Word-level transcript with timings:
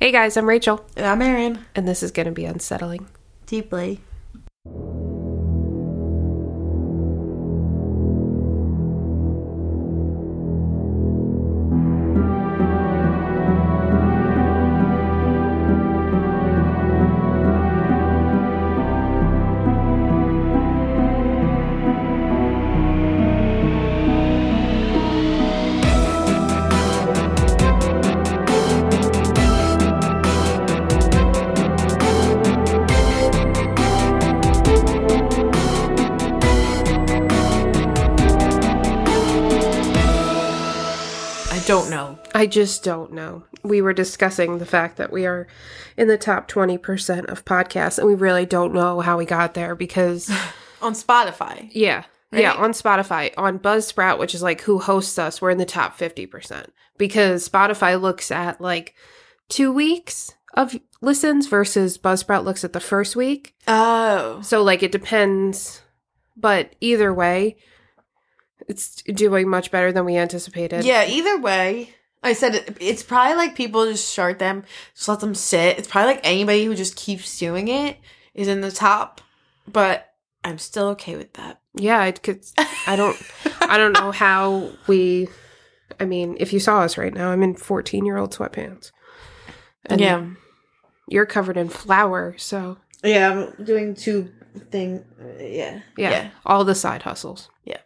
Hey 0.00 0.12
guys, 0.12 0.36
I'm 0.36 0.46
Rachel, 0.48 0.84
And 0.96 1.06
I'm 1.06 1.22
Erin. 1.22 1.64
and 1.74 1.88
this 1.88 2.02
is 2.02 2.10
going 2.10 2.26
to 2.26 2.32
be 2.32 2.44
unsettling. 2.44 3.06
Deeply. 3.46 4.00
I 42.44 42.46
just 42.46 42.84
don't 42.84 43.14
know. 43.14 43.44
We 43.62 43.80
were 43.80 43.94
discussing 43.94 44.58
the 44.58 44.66
fact 44.66 44.98
that 44.98 45.10
we 45.10 45.24
are 45.24 45.46
in 45.96 46.08
the 46.08 46.18
top 46.18 46.46
20% 46.46 47.24
of 47.24 47.42
podcasts, 47.46 47.98
and 47.98 48.06
we 48.06 48.14
really 48.14 48.44
don't 48.44 48.74
know 48.74 49.00
how 49.00 49.16
we 49.16 49.24
got 49.24 49.54
there 49.54 49.74
because, 49.74 50.28
On 50.82 50.92
Spotify. 50.92 51.70
yeah. 51.72 52.04
Yeah, 52.30 52.52
on 52.52 52.72
Spotify, 52.72 53.32
on 53.38 53.58
Buzzsprout, 53.58 54.18
which 54.18 54.34
is 54.34 54.42
like 54.42 54.60
who 54.60 54.78
hosts 54.78 55.18
us, 55.18 55.40
we're 55.40 55.52
in 55.52 55.56
the 55.58 55.64
top 55.64 55.96
50% 55.96 56.66
because 56.98 57.48
Spotify 57.48 57.98
looks 57.98 58.30
at 58.30 58.60
like 58.60 58.94
two 59.48 59.72
weeks 59.72 60.34
of 60.52 60.78
listens 61.00 61.46
versus 61.46 61.96
Buzzsprout 61.96 62.44
looks 62.44 62.62
at 62.62 62.74
the 62.74 62.80
first 62.80 63.16
week. 63.16 63.54
Oh. 63.66 64.42
So, 64.42 64.62
like, 64.62 64.82
it 64.82 64.92
depends. 64.92 65.80
But 66.36 66.74
either 66.80 67.14
way, 67.14 67.56
it's 68.68 69.00
doing 69.02 69.48
much 69.48 69.70
better 69.70 69.92
than 69.92 70.04
we 70.04 70.16
anticipated. 70.18 70.84
Yeah, 70.84 71.06
either 71.06 71.38
way. 71.40 71.94
I 72.24 72.32
said 72.32 72.54
it, 72.54 72.76
it's 72.80 73.02
probably 73.02 73.36
like 73.36 73.54
people 73.54 73.86
just 73.86 74.08
start 74.08 74.38
them, 74.38 74.64
just 74.94 75.08
let 75.08 75.20
them 75.20 75.34
sit. 75.34 75.78
It's 75.78 75.86
probably 75.86 76.14
like 76.14 76.26
anybody 76.26 76.64
who 76.64 76.74
just 76.74 76.96
keeps 76.96 77.38
doing 77.38 77.68
it 77.68 77.98
is 78.34 78.48
in 78.48 78.62
the 78.62 78.72
top. 78.72 79.20
But 79.70 80.12
I'm 80.42 80.58
still 80.58 80.88
okay 80.88 81.16
with 81.16 81.34
that. 81.34 81.60
Yeah, 81.74 82.00
I 82.00 82.12
could. 82.12 82.44
I 82.86 82.96
don't. 82.96 83.16
I 83.60 83.76
don't 83.76 83.92
know 83.92 84.10
how 84.10 84.70
we. 84.86 85.28
I 86.00 86.04
mean, 86.04 86.36
if 86.40 86.52
you 86.52 86.60
saw 86.60 86.80
us 86.80 86.98
right 86.98 87.14
now, 87.14 87.30
I'm 87.30 87.42
in 87.42 87.54
14 87.54 88.04
year 88.04 88.16
old 88.16 88.34
sweatpants. 88.34 88.90
And 89.86 90.00
yeah. 90.00 90.26
you're 91.08 91.26
covered 91.26 91.56
in 91.58 91.68
flour, 91.68 92.34
so 92.38 92.78
Yeah, 93.02 93.30
I'm 93.58 93.64
doing 93.64 93.94
two 93.94 94.32
thing. 94.70 95.04
yeah. 95.38 95.80
yeah, 95.96 96.30
all 96.46 96.64
the 96.64 96.74
side 96.74 97.02
hustles. 97.02 97.50
Yeah. 97.64 97.80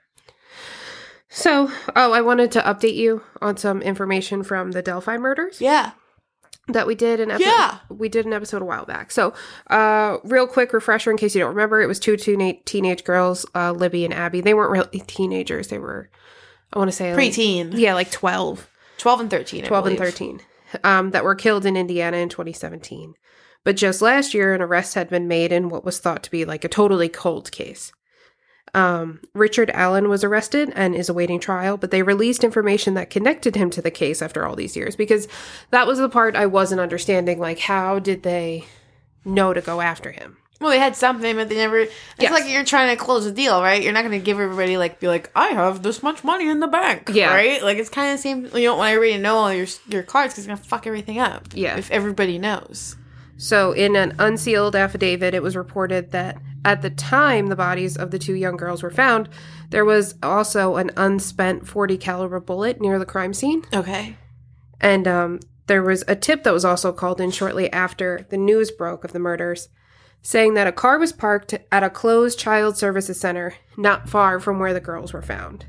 So, 1.30 1.70
oh, 1.94 2.12
I 2.12 2.20
wanted 2.20 2.50
to 2.52 2.60
update 2.62 2.94
you 2.94 3.22
on 3.42 3.56
some 3.56 3.82
information 3.82 4.42
from 4.42 4.72
the 4.72 4.80
Delphi 4.82 5.18
murders 5.18 5.60
Yeah. 5.60 5.90
that 6.68 6.86
we 6.86 6.94
did 6.94 7.20
an 7.20 7.30
episode. 7.30 7.48
Yeah. 7.48 7.78
we 7.90 8.08
did 8.08 8.24
an 8.26 8.32
episode 8.32 8.62
a 8.62 8.64
while 8.64 8.86
back. 8.86 9.10
So, 9.10 9.34
uh, 9.68 10.18
real 10.24 10.46
quick 10.46 10.72
refresher 10.72 11.10
in 11.10 11.16
case 11.18 11.34
you 11.34 11.40
don't 11.40 11.50
remember, 11.54 11.82
it 11.82 11.86
was 11.86 11.98
two 12.00 12.16
teenage 12.16 12.64
teenage 12.64 13.04
girls, 13.04 13.44
uh, 13.54 13.72
Libby 13.72 14.04
and 14.06 14.14
Abby. 14.14 14.40
They 14.40 14.54
weren't 14.54 14.70
really 14.70 15.00
teenagers; 15.06 15.68
they 15.68 15.78
were, 15.78 16.08
I 16.72 16.78
want 16.78 16.90
to 16.90 16.96
say, 16.96 17.14
like- 17.14 17.22
Preteen. 17.32 17.72
yeah, 17.74 17.94
like 17.94 18.10
12. 18.10 18.68
12 18.98 19.20
and 19.20 19.30
13. 19.30 19.64
I 19.64 19.68
12 19.68 19.86
and 19.86 19.98
13 19.98 20.40
um, 20.82 21.10
that 21.12 21.24
were 21.24 21.34
killed 21.34 21.64
in 21.64 21.76
Indiana 21.76 22.16
in 22.16 22.28
2017. 22.28 23.14
But 23.64 23.76
just 23.76 24.00
last 24.02 24.34
year, 24.34 24.54
an 24.54 24.62
arrest 24.62 24.94
had 24.94 25.08
been 25.10 25.28
made 25.28 25.52
in 25.52 25.68
what 25.68 25.84
was 25.84 25.98
thought 26.00 26.22
to 26.24 26.30
be 26.30 26.44
like 26.44 26.64
a 26.64 26.68
totally 26.68 27.08
cold 27.08 27.52
case. 27.52 27.92
Um, 28.74 29.20
Richard 29.34 29.70
Allen 29.72 30.08
was 30.08 30.22
arrested 30.24 30.72
and 30.74 30.94
is 30.94 31.08
awaiting 31.08 31.40
trial, 31.40 31.76
but 31.76 31.90
they 31.90 32.02
released 32.02 32.44
information 32.44 32.94
that 32.94 33.10
connected 33.10 33.56
him 33.56 33.70
to 33.70 33.82
the 33.82 33.90
case 33.90 34.20
after 34.22 34.44
all 34.46 34.54
these 34.56 34.76
years 34.76 34.94
because 34.96 35.26
that 35.70 35.86
was 35.86 35.98
the 35.98 36.08
part 36.08 36.36
I 36.36 36.46
wasn't 36.46 36.80
understanding. 36.80 37.38
Like, 37.38 37.58
how 37.60 37.98
did 37.98 38.22
they 38.22 38.64
know 39.24 39.52
to 39.54 39.60
go 39.60 39.80
after 39.80 40.10
him? 40.12 40.36
Well, 40.60 40.70
they 40.70 40.78
had 40.80 40.96
something, 40.96 41.36
but 41.36 41.48
they 41.48 41.54
never. 41.54 41.78
It's 41.78 41.92
Yes. 42.18 42.32
like 42.32 42.50
you're 42.50 42.64
trying 42.64 42.90
to 42.96 43.00
close 43.02 43.24
a 43.26 43.30
deal, 43.32 43.62
right? 43.62 43.80
You're 43.80 43.92
not 43.92 44.02
going 44.04 44.18
to 44.18 44.24
give 44.24 44.40
everybody 44.40 44.76
like 44.76 44.98
be 44.98 45.06
like, 45.06 45.30
I 45.36 45.48
have 45.50 45.84
this 45.84 46.02
much 46.02 46.24
money 46.24 46.48
in 46.48 46.58
the 46.58 46.66
bank, 46.66 47.10
Yeah. 47.14 47.32
right? 47.32 47.62
Like 47.62 47.78
it's 47.78 47.88
kind 47.88 48.10
of 48.10 48.18
the 48.18 48.22
same. 48.22 48.44
You 48.46 48.66
don't 48.66 48.76
want 48.78 48.90
everybody 48.92 49.12
to 49.12 49.22
know 49.22 49.36
all 49.36 49.54
your 49.54 49.68
your 49.86 50.02
cards 50.02 50.32
because 50.34 50.38
it's 50.44 50.46
gonna 50.48 50.56
fuck 50.56 50.86
everything 50.88 51.20
up. 51.20 51.44
Yeah. 51.54 51.76
if 51.78 51.92
everybody 51.92 52.38
knows. 52.38 52.96
So, 53.40 53.70
in 53.70 53.94
an 53.94 54.16
unsealed 54.18 54.74
affidavit, 54.74 55.32
it 55.32 55.42
was 55.44 55.54
reported 55.56 56.10
that 56.10 56.36
at 56.64 56.82
the 56.82 56.90
time 56.90 57.46
the 57.46 57.54
bodies 57.56 57.96
of 57.96 58.10
the 58.10 58.18
two 58.18 58.34
young 58.34 58.56
girls 58.56 58.82
were 58.82 58.90
found, 58.90 59.28
there 59.70 59.84
was 59.84 60.16
also 60.24 60.74
an 60.76 60.90
unspent 60.96 61.66
40 61.66 61.96
caliber 61.98 62.40
bullet 62.40 62.80
near 62.80 62.98
the 62.98 63.06
crime 63.06 63.32
scene, 63.32 63.62
Okay. 63.72 64.16
and 64.80 65.06
um, 65.06 65.38
there 65.68 65.82
was 65.84 66.02
a 66.08 66.16
tip 66.16 66.42
that 66.42 66.52
was 66.52 66.64
also 66.64 66.92
called 66.92 67.20
in 67.20 67.30
shortly 67.30 67.72
after 67.72 68.26
the 68.28 68.36
news 68.36 68.72
broke 68.72 69.04
of 69.04 69.12
the 69.12 69.20
murders, 69.20 69.68
saying 70.20 70.54
that 70.54 70.66
a 70.66 70.72
car 70.72 70.98
was 70.98 71.12
parked 71.12 71.54
at 71.70 71.84
a 71.84 71.90
closed 71.90 72.40
child 72.40 72.76
services 72.76 73.20
center 73.20 73.54
not 73.76 74.08
far 74.08 74.40
from 74.40 74.58
where 74.58 74.74
the 74.74 74.80
girls 74.80 75.12
were 75.12 75.22
found, 75.22 75.64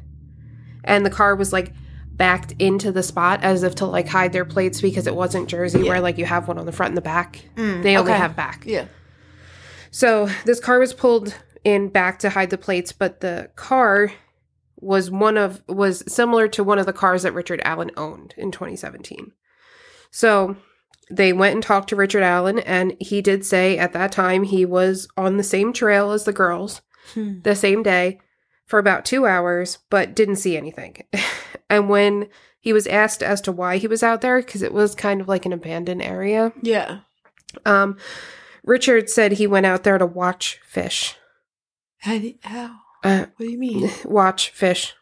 and 0.84 1.06
the 1.06 1.10
car 1.12 1.36
was 1.36 1.54
like 1.54 1.72
backed 2.20 2.54
into 2.60 2.92
the 2.92 3.02
spot 3.02 3.42
as 3.44 3.64
if 3.64 3.74
to 3.76 3.86
like 3.86 4.08
hide 4.08 4.34
their 4.34 4.46
plates 4.46 4.82
because 4.82 5.08
it 5.08 5.16
wasn't 5.16 5.50
Jersey 5.50 5.82
where 5.82 6.02
like 6.02 6.18
you 6.18 6.26
have 6.26 6.48
one 6.50 6.60
on 6.60 6.66
the 6.66 6.72
front 6.74 6.92
and 6.92 6.98
the 6.98 7.02
back. 7.02 7.46
they 7.56 7.98
only 7.98 8.12
okay. 8.12 8.20
have 8.20 8.36
back. 8.36 8.64
Yeah. 8.68 8.86
So 9.90 10.30
this 10.46 10.60
car 10.60 10.78
was 10.80 10.94
pulled 10.94 11.34
in 11.64 11.88
back 11.88 12.20
to 12.20 12.30
hide 12.30 12.50
the 12.50 12.58
plates, 12.58 12.92
but 12.92 13.22
the 13.22 13.50
car 13.56 14.12
was 14.82 15.10
one 15.10 15.38
of 15.38 15.64
was 15.68 16.04
similar 16.12 16.48
to 16.50 16.64
one 16.64 16.78
of 16.78 16.86
the 16.86 16.94
cars 16.94 17.24
that 17.24 17.34
Richard 17.34 17.62
Allen 17.64 17.92
owned 17.98 18.34
in 18.38 18.52
2017. 18.52 19.32
So 20.12 20.58
they 21.10 21.34
went 21.34 21.56
and 21.56 21.64
talked 21.64 21.90
to 21.90 21.96
Richard 21.96 22.24
Allen, 22.24 22.60
and 22.60 22.96
he 23.00 23.22
did 23.22 23.46
say 23.46 23.78
at 23.78 23.94
that 23.94 24.12
time 24.12 24.44
he 24.44 24.66
was 24.66 25.08
on 25.18 25.38
the 25.38 25.44
same 25.44 25.74
trail 25.74 26.12
as 26.12 26.26
the 26.26 26.34
girls 26.34 26.82
Hmm. 27.14 27.40
the 27.42 27.56
same 27.56 27.82
day 27.82 28.20
for 28.70 28.78
about 28.80 29.04
two 29.04 29.26
hours, 29.26 29.80
but 29.90 30.16
didn't 30.16 30.36
see 30.38 30.56
anything. 30.56 31.04
and 31.70 31.90
when 31.90 32.30
he 32.60 32.72
was 32.72 32.86
asked 32.88 33.24
as 33.24 33.42
to 33.42 33.52
why 33.52 33.78
he 33.78 33.88
was 33.88 34.04
out 34.04 34.22
there, 34.22 34.38
because 34.42 34.62
it 34.62 34.74
was 34.74 34.94
kind 34.94 35.20
of 35.22 35.28
like 35.28 35.46
an 35.46 35.54
abandoned 35.54 36.02
area, 36.04 36.54
Yeah. 36.62 37.00
um, 37.66 37.98
Richard 38.64 39.10
said 39.10 39.32
he 39.34 39.48
went 39.48 39.66
out 39.66 39.84
there 39.84 39.98
to 39.98 40.06
watch 40.06 40.60
fish. 40.64 41.16
How? 42.00 42.20
do- 42.20 42.36
how? 42.44 42.76
Uh, 43.04 43.26
What 43.38 43.46
do 43.46 43.52
you 43.52 43.58
mean? 43.58 43.90
watch 44.06 44.50
fish. 44.52 44.94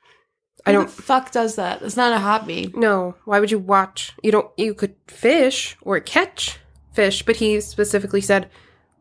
I 0.65 0.71
don't 0.71 0.93
the 0.93 1.01
fuck 1.01 1.31
does 1.31 1.55
that? 1.55 1.81
It's 1.81 1.97
not 1.97 2.13
a 2.13 2.19
hobby. 2.19 2.71
No. 2.75 3.15
Why 3.25 3.39
would 3.39 3.51
you 3.51 3.59
watch? 3.59 4.13
You 4.21 4.31
don't. 4.31 4.51
You 4.57 4.73
could 4.73 4.95
fish 5.07 5.77
or 5.81 5.99
catch 6.01 6.59
fish, 6.93 7.23
but 7.25 7.37
he 7.37 7.59
specifically 7.61 8.19
said 8.21 8.49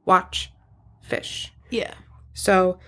watch 0.05 0.53
fish. 1.03 1.53
Yeah. 1.71 1.95
So 2.35 2.79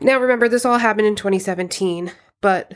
now 0.00 0.18
remember, 0.18 0.48
this 0.48 0.64
all 0.64 0.78
happened 0.78 1.06
in 1.06 1.16
2017, 1.16 2.12
but 2.40 2.74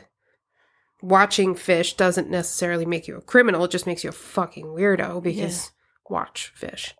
watching 1.00 1.54
fish 1.54 1.94
doesn't 1.94 2.30
necessarily 2.30 2.86
make 2.86 3.08
you 3.08 3.16
a 3.16 3.20
criminal. 3.20 3.64
It 3.64 3.70
just 3.70 3.86
makes 3.86 4.04
you 4.04 4.10
a 4.10 4.12
fucking 4.12 4.66
weirdo 4.66 5.22
because 5.22 5.72
watch 6.08 6.52
fish. 6.54 6.94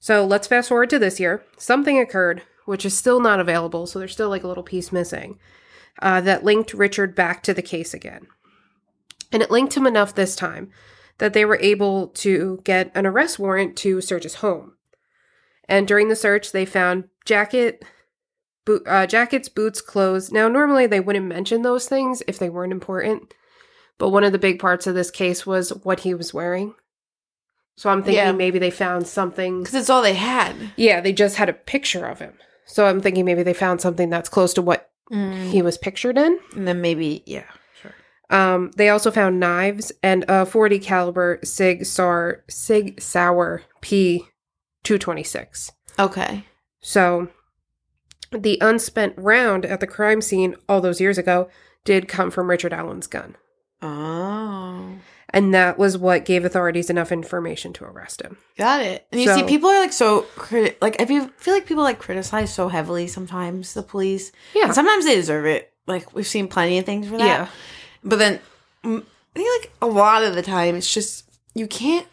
So 0.00 0.24
let's 0.24 0.48
fast 0.48 0.68
forward 0.68 0.90
to 0.90 0.98
this 0.98 1.20
year. 1.20 1.44
Something 1.58 1.98
occurred, 1.98 2.42
which 2.64 2.84
is 2.84 2.96
still 2.96 3.20
not 3.20 3.40
available. 3.40 3.86
So 3.86 3.98
there's 3.98 4.12
still 4.12 4.30
like 4.30 4.42
a 4.42 4.48
little 4.48 4.62
piece 4.62 4.90
missing 4.90 5.38
uh, 6.00 6.20
that 6.22 6.44
linked 6.44 6.74
Richard 6.74 7.14
back 7.14 7.42
to 7.44 7.54
the 7.54 7.62
case 7.62 7.94
again. 7.94 8.26
And 9.32 9.42
it 9.42 9.50
linked 9.50 9.76
him 9.76 9.86
enough 9.86 10.14
this 10.14 10.34
time 10.34 10.70
that 11.18 11.34
they 11.34 11.44
were 11.44 11.58
able 11.60 12.08
to 12.08 12.60
get 12.64 12.90
an 12.94 13.06
arrest 13.06 13.38
warrant 13.38 13.76
to 13.76 14.00
search 14.00 14.24
his 14.24 14.36
home. 14.36 14.72
And 15.68 15.86
during 15.86 16.08
the 16.08 16.16
search, 16.16 16.50
they 16.50 16.64
found 16.64 17.04
jacket, 17.24 17.84
boot, 18.70 18.82
uh, 18.86 19.06
jackets, 19.06 19.48
boots, 19.48 19.80
clothes. 19.80 20.30
Now, 20.32 20.48
normally 20.48 20.86
they 20.86 21.00
wouldn't 21.00 21.26
mention 21.26 21.62
those 21.62 21.88
things 21.88 22.22
if 22.26 22.38
they 22.38 22.48
weren't 22.50 22.72
important, 22.72 23.34
but 23.98 24.10
one 24.10 24.24
of 24.24 24.32
the 24.32 24.38
big 24.38 24.58
parts 24.58 24.86
of 24.86 24.94
this 24.94 25.10
case 25.10 25.44
was 25.46 25.70
what 25.82 26.00
he 26.00 26.14
was 26.14 26.32
wearing. 26.34 26.74
So 27.76 27.90
I'm 27.90 28.02
thinking 28.02 28.24
Yeah. 28.24 28.32
maybe 28.32 28.58
they 28.58 28.70
found 28.70 29.06
something. 29.06 29.60
Because 29.60 29.74
it's 29.74 29.90
all 29.90 30.02
they 30.02 30.14
had. 30.14 30.54
Yeah, 30.76 31.00
they 31.00 31.12
just 31.12 31.36
had 31.36 31.48
a 31.48 31.52
picture 31.54 32.06
of 32.06 32.18
him. 32.18 32.34
So 32.66 32.86
I'm 32.86 33.00
thinking 33.00 33.24
maybe 33.24 33.42
they 33.42 33.54
found 33.54 33.80
something 33.80 34.10
that's 34.10 34.28
close 34.28 34.52
to 34.54 34.62
what 34.62 34.90
he 35.10 35.60
was 35.60 35.76
pictured 35.76 36.16
in. 36.16 36.38
And 36.54 36.68
then 36.68 36.80
maybe, 36.80 37.24
yeah. 37.26 37.42
Sure. 37.82 37.92
Um, 38.30 38.70
they 38.76 38.90
also 38.90 39.10
found 39.10 39.40
knives 39.40 39.90
and 40.04 40.24
a 40.28 40.46
40 40.46 40.78
caliber 40.78 41.40
Sig 41.42 41.84
Sauer 41.84 42.44
Sig 42.48 43.00
Sauer 43.00 43.62
P 43.80 44.24
226. 44.84 45.72
Okay. 45.98 46.44
So 46.80 47.28
the 48.32 48.58
unspent 48.60 49.14
round 49.16 49.64
at 49.64 49.80
the 49.80 49.86
crime 49.86 50.20
scene 50.20 50.54
all 50.68 50.80
those 50.80 51.00
years 51.00 51.18
ago 51.18 51.48
did 51.84 52.08
come 52.08 52.30
from 52.30 52.48
Richard 52.50 52.72
Allen's 52.72 53.06
gun. 53.06 53.36
Oh. 53.82 54.88
And 55.32 55.54
that 55.54 55.78
was 55.78 55.96
what 55.96 56.24
gave 56.24 56.44
authorities 56.44 56.90
enough 56.90 57.12
information 57.12 57.72
to 57.74 57.84
arrest 57.84 58.20
him. 58.20 58.36
Got 58.58 58.82
it. 58.82 59.06
And 59.12 59.20
you 59.20 59.28
So- 59.28 59.36
see, 59.36 59.42
people 59.44 59.70
are 59.70 59.78
like 59.80 59.92
so 59.92 60.22
criti- 60.36 60.76
like 60.80 61.00
I 61.00 61.06
feel 61.06 61.28
feel 61.36 61.54
like 61.54 61.66
people 61.66 61.84
like 61.84 61.98
criticize 62.00 62.52
so 62.52 62.68
heavily 62.68 63.06
sometimes 63.06 63.72
the 63.74 63.82
police. 63.82 64.32
Yeah. 64.54 64.64
And 64.66 64.74
sometimes 64.74 65.04
they 65.04 65.14
deserve 65.14 65.46
it. 65.46 65.72
Like 65.86 66.14
we've 66.14 66.26
seen 66.26 66.48
plenty 66.48 66.78
of 66.78 66.84
things 66.86 67.06
for 67.08 67.16
that. 67.18 67.24
Yeah. 67.26 67.46
But 68.02 68.18
then 68.18 68.40
I 68.84 69.02
think 69.34 69.48
like 69.62 69.72
a 69.80 69.86
lot 69.86 70.24
of 70.24 70.34
the 70.34 70.42
time 70.42 70.74
it's 70.74 70.92
just 70.92 71.24
you 71.54 71.66
can't 71.68 72.06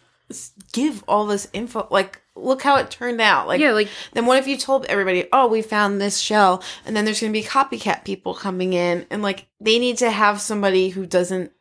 give 0.72 1.02
all 1.08 1.26
this 1.26 1.48
info. 1.52 1.88
Like 1.90 2.22
look 2.38 2.62
how 2.62 2.76
it 2.76 2.90
turned 2.90 3.20
out. 3.20 3.46
Like 3.48 3.60
yeah, 3.60 3.72
like 3.72 3.88
then 4.12 4.26
what 4.26 4.38
if 4.38 4.46
you 4.46 4.56
told 4.56 4.86
everybody, 4.86 5.26
"Oh, 5.32 5.46
we 5.48 5.62
found 5.62 6.00
this 6.00 6.18
shell," 6.18 6.62
and 6.86 6.96
then 6.96 7.04
there's 7.04 7.20
going 7.20 7.32
to 7.32 7.38
be 7.38 7.44
copycat 7.46 8.04
people 8.04 8.34
coming 8.34 8.72
in, 8.72 9.06
and 9.10 9.22
like 9.22 9.46
they 9.60 9.78
need 9.78 9.98
to 9.98 10.10
have 10.10 10.40
somebody 10.40 10.90
who 10.90 11.06
doesn't 11.06 11.52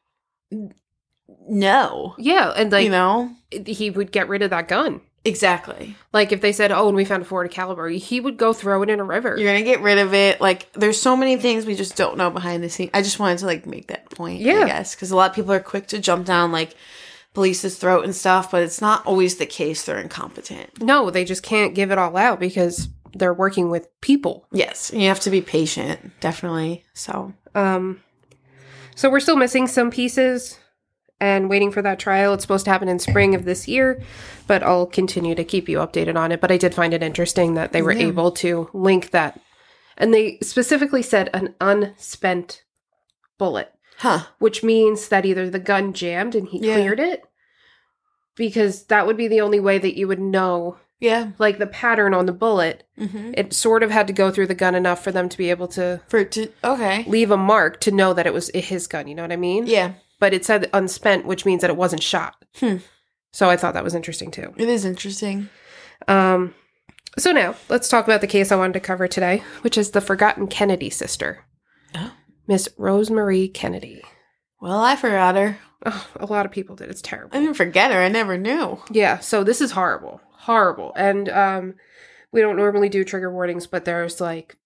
know, 1.49 2.15
yeah, 2.17 2.53
and 2.55 2.71
like 2.71 2.85
you 2.85 2.91
know, 2.91 3.31
he 3.65 3.89
would 3.89 4.11
get 4.11 4.29
rid 4.29 4.41
of 4.41 4.49
that 4.51 4.67
gun. 4.67 5.01
exactly. 5.25 5.95
Like 6.13 6.31
if 6.31 6.41
they 6.41 6.51
said, 6.53 6.71
"Oh, 6.71 6.87
and 6.87 6.95
we 6.95 7.05
found 7.05 7.23
a 7.23 7.25
40 7.25 7.49
caliber," 7.49 7.89
he 7.89 8.19
would 8.19 8.37
go 8.37 8.53
throw 8.53 8.81
it 8.83 8.89
in 8.89 8.99
a 8.99 9.03
river. 9.03 9.35
You're 9.37 9.51
gonna 9.51 9.65
get 9.65 9.81
rid 9.81 9.97
of 9.97 10.13
it. 10.13 10.39
Like, 10.39 10.71
there's 10.73 10.99
so 11.01 11.15
many 11.17 11.37
things 11.37 11.65
we 11.65 11.75
just 11.75 11.95
don't 11.95 12.17
know 12.17 12.29
behind 12.29 12.63
the 12.63 12.69
scenes. 12.69 12.91
I 12.93 13.01
just 13.01 13.19
wanted 13.19 13.39
to 13.39 13.45
like 13.45 13.65
make 13.65 13.87
that 13.87 14.09
point. 14.09 14.41
Yeah. 14.41 14.61
I 14.61 14.65
guess 14.67 14.95
because 14.95 15.11
a 15.11 15.15
lot 15.15 15.29
of 15.29 15.35
people 15.35 15.51
are 15.51 15.59
quick 15.59 15.87
to 15.87 15.99
jump 15.99 16.25
down 16.25 16.51
like 16.51 16.75
police's 17.37 17.77
throat 17.77 18.03
and 18.03 18.15
stuff, 18.15 18.49
but 18.49 18.63
it's 18.63 18.81
not 18.81 19.05
always 19.05 19.35
the 19.37 19.45
case. 19.45 19.83
They're 19.85 19.99
incompetent. 19.99 20.81
no, 20.81 21.11
they 21.11 21.23
just 21.23 21.43
can't 21.43 21.75
give 21.75 21.91
it 21.91 21.99
all 21.99 22.17
out 22.17 22.39
because 22.39 22.89
they're 23.13 23.31
working 23.33 23.69
with 23.69 23.87
people. 24.01 24.47
Yes, 24.51 24.91
you 24.91 25.07
have 25.07 25.19
to 25.19 25.29
be 25.29 25.41
patient, 25.41 26.19
definitely. 26.19 26.83
So 26.95 27.33
Um, 27.53 28.01
so 28.95 29.11
we're 29.11 29.19
still 29.19 29.35
missing 29.35 29.67
some 29.67 29.91
pieces 29.91 30.57
and 31.19 31.47
waiting 31.47 31.71
for 31.71 31.83
that 31.83 31.99
trial. 31.99 32.33
It's 32.33 32.43
supposed 32.43 32.65
to 32.65 32.71
happen 32.71 32.89
in 32.89 32.97
spring 32.97 33.35
of 33.35 33.45
this 33.45 33.67
year, 33.67 34.01
but 34.47 34.63
I'll 34.63 34.87
continue 34.87 35.35
to 35.35 35.43
keep 35.43 35.69
you 35.69 35.77
updated 35.77 36.15
on 36.15 36.31
it. 36.31 36.41
But 36.41 36.51
I 36.51 36.57
did 36.57 36.73
find 36.73 36.91
it 36.91 37.03
interesting 37.03 37.53
that 37.53 37.71
they 37.71 37.83
were 37.83 37.93
Yeah. 37.93 38.07
able 38.07 38.31
to 38.31 38.67
link 38.73 39.11
that. 39.11 39.39
And 39.95 40.11
they 40.11 40.39
specifically 40.41 41.03
said 41.03 41.29
an 41.35 41.53
unspent 41.61 42.63
bullet, 43.37 43.71
huh? 43.99 44.21
which 44.39 44.63
means 44.63 45.09
that 45.09 45.25
either 45.25 45.49
the 45.49 45.59
gun 45.59 45.93
jammed 45.93 46.33
and 46.35 46.47
he 46.47 46.59
Yeah. 46.59 46.73
cleared 46.75 46.99
it, 46.99 47.23
because 48.37 48.85
that 48.85 49.05
would 49.05 49.17
be 49.17 49.27
the 49.27 49.41
only 49.41 49.59
way 49.59 49.77
that 49.77 49.97
you 49.97 50.07
would 50.07 50.19
know, 50.19 50.77
Yeah. 51.01 51.31
like 51.37 51.57
the 51.57 51.67
pattern 51.67 52.13
on 52.13 52.25
the 52.27 52.31
bullet. 52.31 52.83
Mm-hmm. 52.97 53.31
It 53.35 53.51
sort 53.53 53.83
of 53.83 53.91
had 53.91 54.07
to 54.07 54.13
go 54.13 54.31
through 54.31 54.47
the 54.47 54.55
gun 54.55 54.75
enough 54.75 55.03
for 55.03 55.11
them 55.11 55.27
to 55.27 55.37
be 55.37 55.49
able 55.49 55.67
to 55.69 55.99
For 56.07 56.23
to 56.23 56.49
okay. 56.63 57.03
leave 57.07 57.31
a 57.31 57.37
mark 57.37 57.79
to 57.81 57.91
know 57.91 58.13
that 58.13 58.25
it 58.27 58.33
was 58.33 58.49
his 58.53 58.87
gun. 58.87 59.07
You 59.09 59.15
know 59.15 59.23
what 59.23 59.31
I 59.33 59.37
mean? 59.37 59.67
Yeah, 59.67 59.93
But 60.19 60.33
it 60.33 60.45
said 60.45 60.69
unspent, 60.73 61.25
which 61.25 61.45
means 61.45 61.61
that 61.61 61.69
it 61.69 61.75
wasn't 61.77 62.03
shot. 62.03 62.35
Hmm. 62.59 62.77
So 63.33 63.49
I 63.49 63.57
thought 63.57 63.73
that 63.73 63.83
was 63.83 63.93
interesting 63.95 64.31
too. 64.31 64.53
it 64.57 64.69
is 64.69 64.85
interesting. 64.85 65.49
Um, 66.07 66.53
so 67.17 67.31
now 67.31 67.55
let's 67.69 67.89
talk 67.89 68.05
about 68.05 68.21
the 68.21 68.27
case 68.27 68.51
I 68.51 68.55
wanted 68.55 68.73
to 68.73 68.79
cover 68.79 69.07
today, 69.07 69.43
which 69.61 69.77
is 69.77 69.91
the 69.91 70.01
forgotten 70.01 70.47
Kennedy 70.47 70.89
sister, 70.89 71.43
Oh. 71.95 72.13
Miss 72.47 72.69
Rosemary 72.77 73.47
Kennedy. 73.47 74.01
Well, 74.59 74.79
I 74.79 74.95
forgot 74.95 75.35
her. 75.35 75.57
Oh, 75.85 76.07
a 76.15 76.25
lot 76.25 76.45
of 76.45 76.51
people 76.51 76.75
did. 76.75 76.89
It's 76.89 77.01
terrible. 77.01 77.37
I 77.37 77.39
didn't 77.39 77.55
forget 77.55 77.91
her. 77.91 77.99
I 77.99 78.07
never 78.09 78.37
knew. 78.37 78.79
Yeah. 78.91 79.19
So 79.19 79.43
this 79.43 79.61
is 79.61 79.71
horrible, 79.71 80.19
horrible, 80.31 80.91
and 80.95 81.29
um, 81.29 81.75
we 82.31 82.41
don't 82.41 82.57
normally 82.57 82.89
do 82.89 83.03
trigger 83.03 83.31
warnings, 83.31 83.67
but 83.67 83.85
there's 83.85 84.19
like 84.19 84.57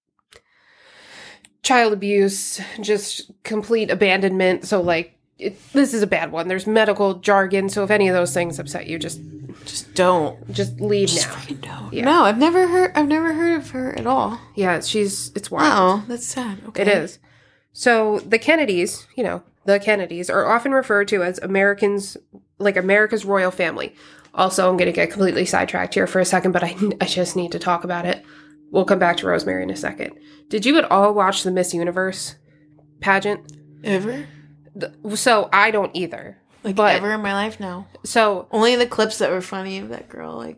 child 1.63 1.93
abuse, 1.93 2.59
just 2.79 3.31
complete 3.43 3.89
abandonment. 3.91 4.65
So 4.65 4.81
like. 4.81 5.17
It, 5.37 5.57
this 5.73 5.95
is 5.95 6.03
a 6.03 6.07
bad 6.07 6.31
one. 6.31 6.47
There's 6.49 6.67
medical 6.67 7.15
jargon, 7.15 7.67
so 7.67 7.83
if 7.83 7.89
any 7.89 8.07
of 8.07 8.13
those 8.13 8.31
things 8.31 8.59
upset 8.59 8.85
you, 8.85 8.99
just 8.99 9.19
Just 9.65 9.91
don't. 9.95 10.53
just 10.53 10.79
leave 10.79 11.09
Just 11.09 11.27
now. 11.63 11.79
don't. 11.79 11.91
Yeah. 11.93 12.05
No, 12.05 12.25
I've 12.25 12.37
never 12.37 12.67
heard. 12.67 12.91
I've 12.93 13.07
never 13.07 13.33
heard 13.33 13.55
of 13.57 13.71
her 13.71 13.97
at 13.97 14.05
all. 14.05 14.39
Yeah, 14.53 14.81
she's 14.81 15.31
it's 15.33 15.49
wild. 15.49 15.63
Wow, 15.99 16.03
that's 16.07 16.27
sad. 16.27 16.59
Okay. 16.67 16.83
It 16.83 16.87
is. 16.87 17.17
So 17.73 18.19
the 18.19 18.37
Kennedys, 18.37 19.07
you 19.15 19.23
know, 19.23 19.41
the 19.65 19.79
Kennedys 19.79 20.29
are 20.29 20.45
often 20.47 20.71
referred 20.71 21.07
to 21.09 21.23
as 21.23 21.39
Americans, 21.39 22.17
like 22.57 22.77
America's 22.77 23.25
royal 23.25 23.51
family. 23.51 23.95
Also, 24.33 24.69
I'm 24.69 24.77
going 24.77 24.87
to 24.87 24.91
get 24.93 25.11
completely 25.11 25.45
sidetracked 25.45 25.93
here 25.93 26.07
for 26.07 26.19
a 26.19 26.25
second, 26.25 26.51
but 26.53 26.63
I, 26.63 26.75
I 27.01 27.05
just 27.05 27.35
need 27.35 27.51
to 27.51 27.59
talk 27.59 27.83
about 27.83 28.05
it. 28.05 28.23
We'll 28.71 28.85
come 28.85 28.99
back 28.99 29.17
to 29.17 29.27
Rosemary 29.27 29.63
in 29.63 29.69
a 29.69 29.75
second. 29.75 30.13
Did 30.49 30.65
you 30.65 30.77
at 30.77 30.89
all 30.89 31.13
watch 31.13 31.43
the 31.43 31.51
Miss 31.51 31.73
Universe 31.73 32.35
pageant? 33.01 33.51
Ever? 33.83 34.25
So 35.15 35.49
I 35.51 35.71
don't 35.71 35.93
either. 35.95 36.37
Like 36.63 36.75
But- 36.75 36.95
ever 36.95 37.11
in 37.13 37.21
my 37.21 37.33
life? 37.33 37.59
No. 37.59 37.85
So 38.03 38.47
Only 38.51 38.75
the 38.77 38.85
clips 38.87 39.17
that 39.17 39.31
were 39.31 39.41
funny 39.41 39.79
of 39.79 39.89
that 39.89 40.07
girl. 40.07 40.35
Like. 40.37 40.57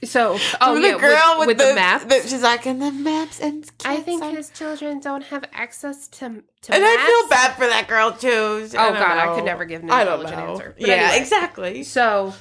Fuck. 0.00 0.08
so 0.10 0.38
oh 0.60 0.74
Remember 0.74 0.86
yeah, 0.88 0.92
the 0.94 0.98
girl 1.36 1.46
with, 1.46 1.58
the, 1.58 1.64
the, 1.66 1.74
maps. 1.74 2.04
the- 2.04 2.22
she's 2.28 2.42
like, 2.42 2.66
and 2.66 2.80
the 2.80 2.90
maps 2.92 3.40
and. 3.40 3.68
I 3.84 3.96
think 3.96 4.22
cats 4.22 4.30
on-" 4.30 4.36
his 4.36 4.50
children 4.50 5.00
don't 5.00 5.24
have 5.24 5.44
access 5.52 6.08
to 6.08 6.42
to 6.62 6.74
And 6.74 6.84
I 6.84 6.96
feel 7.06 7.28
bad 7.28 7.52
for 7.54 7.66
that 7.66 7.86
girl 7.88 8.12
too. 8.12 8.28
Oh 8.28 8.68
God, 8.72 9.00
I 9.18 9.34
could 9.34 9.44
never 9.44 9.64
give 9.64 9.82
an 9.82 9.90
I 9.90 10.04
don't 10.04 10.20
intelligent 10.20 10.46
know. 10.46 10.52
answer. 10.54 10.74
But 10.78 10.86
yeah, 10.88 10.94
anyway. 10.94 11.18
exactly. 11.20 11.82
So 11.82 12.34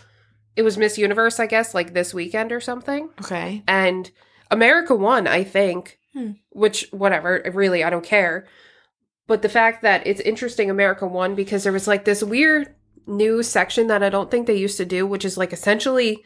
it 0.56 0.61
was 0.63 0.77
Miss 0.77 0.97
Universe, 0.97 1.39
I 1.39 1.45
guess, 1.47 1.73
like 1.73 1.94
this 1.94 2.13
weekend 2.13 2.51
or 2.51 2.59
something. 2.59 3.09
Okay. 3.21 3.63
And 3.67 4.09
America 4.51 4.95
won, 4.95 5.25
I 5.27 5.44
think, 5.44 5.97
Hmm. 6.13 6.31
which, 6.50 6.88
whatever, 6.91 7.41
really, 7.53 7.83
I 7.83 7.89
don't 7.91 8.03
care. 8.03 8.47
But 9.27 9.44
the 9.44 9.47
fact 9.50 9.83
that 9.83 10.07
it's 10.07 10.19
interesting 10.21 10.69
America 10.71 11.06
won 11.06 11.35
because 11.35 11.61
there 11.63 11.71
was 11.71 11.88
like 11.88 12.03
this 12.03 12.23
weird 12.23 12.73
new 13.06 13.44
section 13.44 13.88
that 13.88 14.01
I 14.03 14.09
don't 14.09 14.31
think 14.31 14.47
they 14.47 14.56
used 14.57 14.77
to 14.77 14.85
do, 14.85 15.06
which 15.06 15.23
is 15.23 15.38
like 15.38 15.53
essentially 15.53 16.23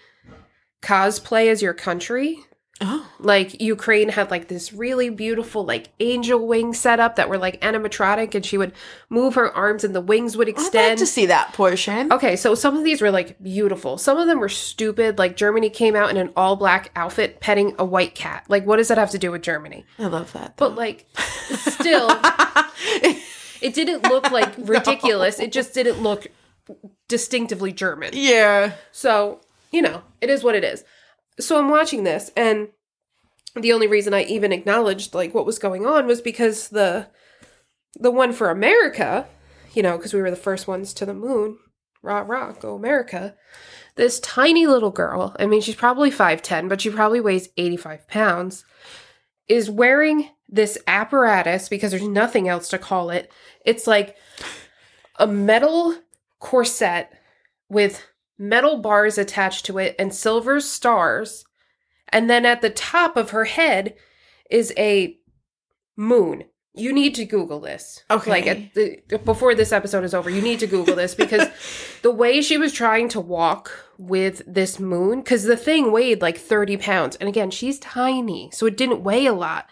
cosplay 0.83 1.49
as 1.49 1.61
your 1.61 1.73
country. 1.73 2.39
Oh. 2.81 3.07
Like 3.19 3.61
Ukraine 3.61 4.09
had 4.09 4.29
like 4.29 4.49
this 4.49 4.73
really 4.73 5.09
beautiful 5.09 5.63
like 5.63 5.91
angel 6.01 6.45
wing 6.45 6.73
setup 6.73 7.15
that 7.15 7.29
were 7.29 7.37
like 7.37 7.61
animatronic 7.61 8.35
and 8.35 8.45
she 8.45 8.57
would 8.57 8.73
move 9.09 9.35
her 9.35 9.49
arms 9.55 9.85
and 9.85 9.95
the 9.95 10.01
wings 10.01 10.35
would 10.35 10.49
I'd 10.49 10.55
like 10.57 10.65
extend. 10.65 10.99
to 10.99 11.05
see 11.05 11.27
that 11.27 11.53
portion. 11.53 12.11
Okay, 12.11 12.35
so 12.35 12.55
some 12.55 12.75
of 12.75 12.83
these 12.83 12.99
were 13.01 13.11
like 13.11 13.41
beautiful. 13.41 13.97
Some 13.97 14.17
of 14.17 14.27
them 14.27 14.39
were 14.39 14.49
stupid. 14.49 15.17
Like 15.17 15.37
Germany 15.37 15.69
came 15.69 15.95
out 15.95 16.09
in 16.09 16.17
an 16.17 16.33
all 16.35 16.57
black 16.57 16.91
outfit 16.95 17.39
petting 17.39 17.73
a 17.79 17.85
white 17.85 18.15
cat. 18.15 18.43
Like, 18.49 18.65
what 18.65 18.77
does 18.77 18.89
that 18.89 18.97
have 18.97 19.11
to 19.11 19.19
do 19.19 19.31
with 19.31 19.43
Germany? 19.43 19.85
I 19.97 20.07
love 20.07 20.33
that. 20.33 20.57
But 20.57 20.75
like, 20.75 21.05
still, 21.17 22.09
it 23.61 23.73
didn't 23.73 24.03
look 24.09 24.29
like 24.31 24.51
ridiculous. 24.57 25.39
It 25.39 25.53
just 25.53 25.73
didn't 25.73 26.01
look 26.03 26.27
distinctively 27.07 27.71
German. 27.71 28.09
yeah. 28.13 28.73
So, 28.91 29.39
you 29.73 29.81
know, 29.81 30.03
it 30.21 30.29
is 30.29 30.43
what 30.43 30.55
it 30.55 30.63
is. 30.63 30.85
So 31.39 31.59
I'm 31.59 31.69
watching 31.69 32.03
this 32.03 32.31
and 32.37 32.69
the 33.55 33.73
only 33.73 33.87
reason 33.87 34.13
I 34.13 34.23
even 34.23 34.53
acknowledged 34.53 35.13
like 35.13 35.33
what 35.33 35.45
was 35.45 35.59
going 35.59 35.85
on 35.85 36.07
was 36.07 36.21
because 36.21 36.69
the 36.69 37.07
the 37.99 38.11
one 38.11 38.33
for 38.33 38.49
America, 38.49 39.27
you 39.73 39.83
know, 39.83 39.97
because 39.97 40.13
we 40.13 40.21
were 40.21 40.31
the 40.31 40.35
first 40.35 40.67
ones 40.67 40.93
to 40.93 41.05
the 41.05 41.13
moon. 41.13 41.57
Rah 42.01 42.23
rah, 42.25 42.53
go 42.53 42.75
America. 42.75 43.35
This 43.95 44.19
tiny 44.19 44.65
little 44.65 44.89
girl, 44.89 45.35
I 45.39 45.45
mean, 45.45 45.61
she's 45.61 45.75
probably 45.75 46.09
5'10, 46.09 46.67
but 46.67 46.81
she 46.81 46.89
probably 46.89 47.21
weighs 47.21 47.49
85 47.57 48.07
pounds, 48.07 48.65
is 49.47 49.69
wearing 49.69 50.29
this 50.49 50.79
apparatus 50.87 51.69
because 51.69 51.91
there's 51.91 52.07
nothing 52.07 52.49
else 52.49 52.67
to 52.69 52.79
call 52.79 53.11
it. 53.11 53.31
It's 53.65 53.85
like 53.85 54.15
a 55.17 55.27
metal 55.27 55.95
corset 56.39 57.11
with 57.69 58.03
metal 58.43 58.77
bars 58.77 59.17
attached 59.17 59.65
to 59.65 59.77
it 59.77 59.95
and 59.97 60.13
silver 60.13 60.59
stars. 60.59 61.45
And 62.09 62.29
then 62.29 62.45
at 62.45 62.61
the 62.61 62.69
top 62.69 63.17
of 63.17 63.31
her 63.31 63.45
head 63.45 63.95
is 64.49 64.73
a 64.77 65.17
moon. 65.95 66.43
You 66.75 66.91
need 66.91 67.15
to 67.15 67.25
Google 67.25 67.59
this. 67.59 68.03
Okay. 68.09 68.29
Like 68.29 68.47
at 68.47 68.73
the, 68.73 68.99
before 69.23 69.55
this 69.55 69.71
episode 69.71 70.03
is 70.03 70.13
over, 70.13 70.29
you 70.29 70.41
need 70.41 70.59
to 70.59 70.67
Google 70.67 70.95
this 70.95 71.15
because 71.15 71.47
the 72.01 72.11
way 72.11 72.41
she 72.41 72.57
was 72.57 72.73
trying 72.73 73.09
to 73.09 73.19
walk 73.19 73.71
with 73.97 74.41
this 74.47 74.79
moon, 74.79 75.19
because 75.19 75.43
the 75.43 75.57
thing 75.57 75.91
weighed 75.91 76.21
like 76.21 76.37
30 76.37 76.77
pounds. 76.77 77.15
And 77.17 77.29
again, 77.29 77.51
she's 77.51 77.79
tiny, 77.79 78.49
so 78.51 78.65
it 78.65 78.75
didn't 78.75 79.03
weigh 79.03 79.27
a 79.27 79.33
lot. 79.33 79.69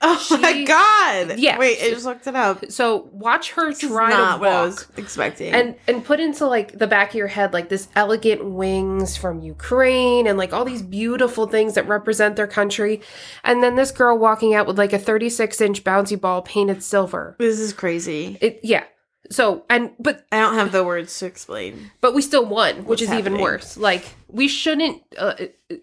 Oh 0.00 0.38
my 0.40 0.62
god. 0.62 1.38
Yeah. 1.38 1.58
Wait, 1.58 1.78
I 1.82 1.90
just 1.90 2.04
looked 2.04 2.26
it 2.28 2.36
up. 2.36 2.70
So 2.70 3.08
watch 3.12 3.50
her 3.52 3.70
This 3.70 3.82
is 3.82 3.90
try 3.90 4.10
not 4.10 4.36
to 4.36 4.40
what 4.40 4.48
I 4.52 4.62
was 4.62 4.86
expecting. 4.96 5.52
and 5.52 5.74
and 5.88 6.04
put 6.04 6.20
into 6.20 6.46
like 6.46 6.78
the 6.78 6.86
back 6.86 7.08
of 7.10 7.14
your 7.16 7.26
head 7.26 7.52
like 7.52 7.68
this 7.68 7.88
elegant 7.96 8.44
wings 8.44 9.16
from 9.16 9.40
Ukraine 9.40 10.26
and 10.28 10.38
like 10.38 10.52
all 10.52 10.64
these 10.64 10.82
beautiful 10.82 11.46
things 11.48 11.74
that 11.74 11.88
represent 11.88 12.36
their 12.36 12.46
country 12.46 13.00
and 13.42 13.60
then 13.62 13.74
this 13.74 13.90
girl 13.90 14.16
walking 14.16 14.54
out 14.54 14.66
with 14.68 14.78
like 14.78 14.92
a 14.92 14.98
36 14.98 15.60
inch 15.60 15.82
bouncy 15.82 16.20
ball 16.20 16.42
painted 16.42 16.82
silver 16.82 17.34
this 17.38 17.58
is 17.58 17.72
crazy. 17.72 18.38
it 18.40 18.60
yeah 18.62 18.84
so 19.30 19.64
and 19.68 19.90
but 19.98 20.24
I 20.30 20.38
don't 20.40 20.54
have 20.54 20.70
the 20.72 20.84
words 20.84 21.18
to 21.18 21.26
explain. 21.26 21.90
but 22.00 22.14
we 22.14 22.22
still 22.22 22.46
won 22.46 22.84
which 22.84 23.02
is 23.02 23.10
even 23.12 23.38
worse 23.40 23.76
like 23.76 24.04
we 24.28 24.46
shouldn't 24.46 25.02
uh, 25.18 25.34
uh, 25.70 25.76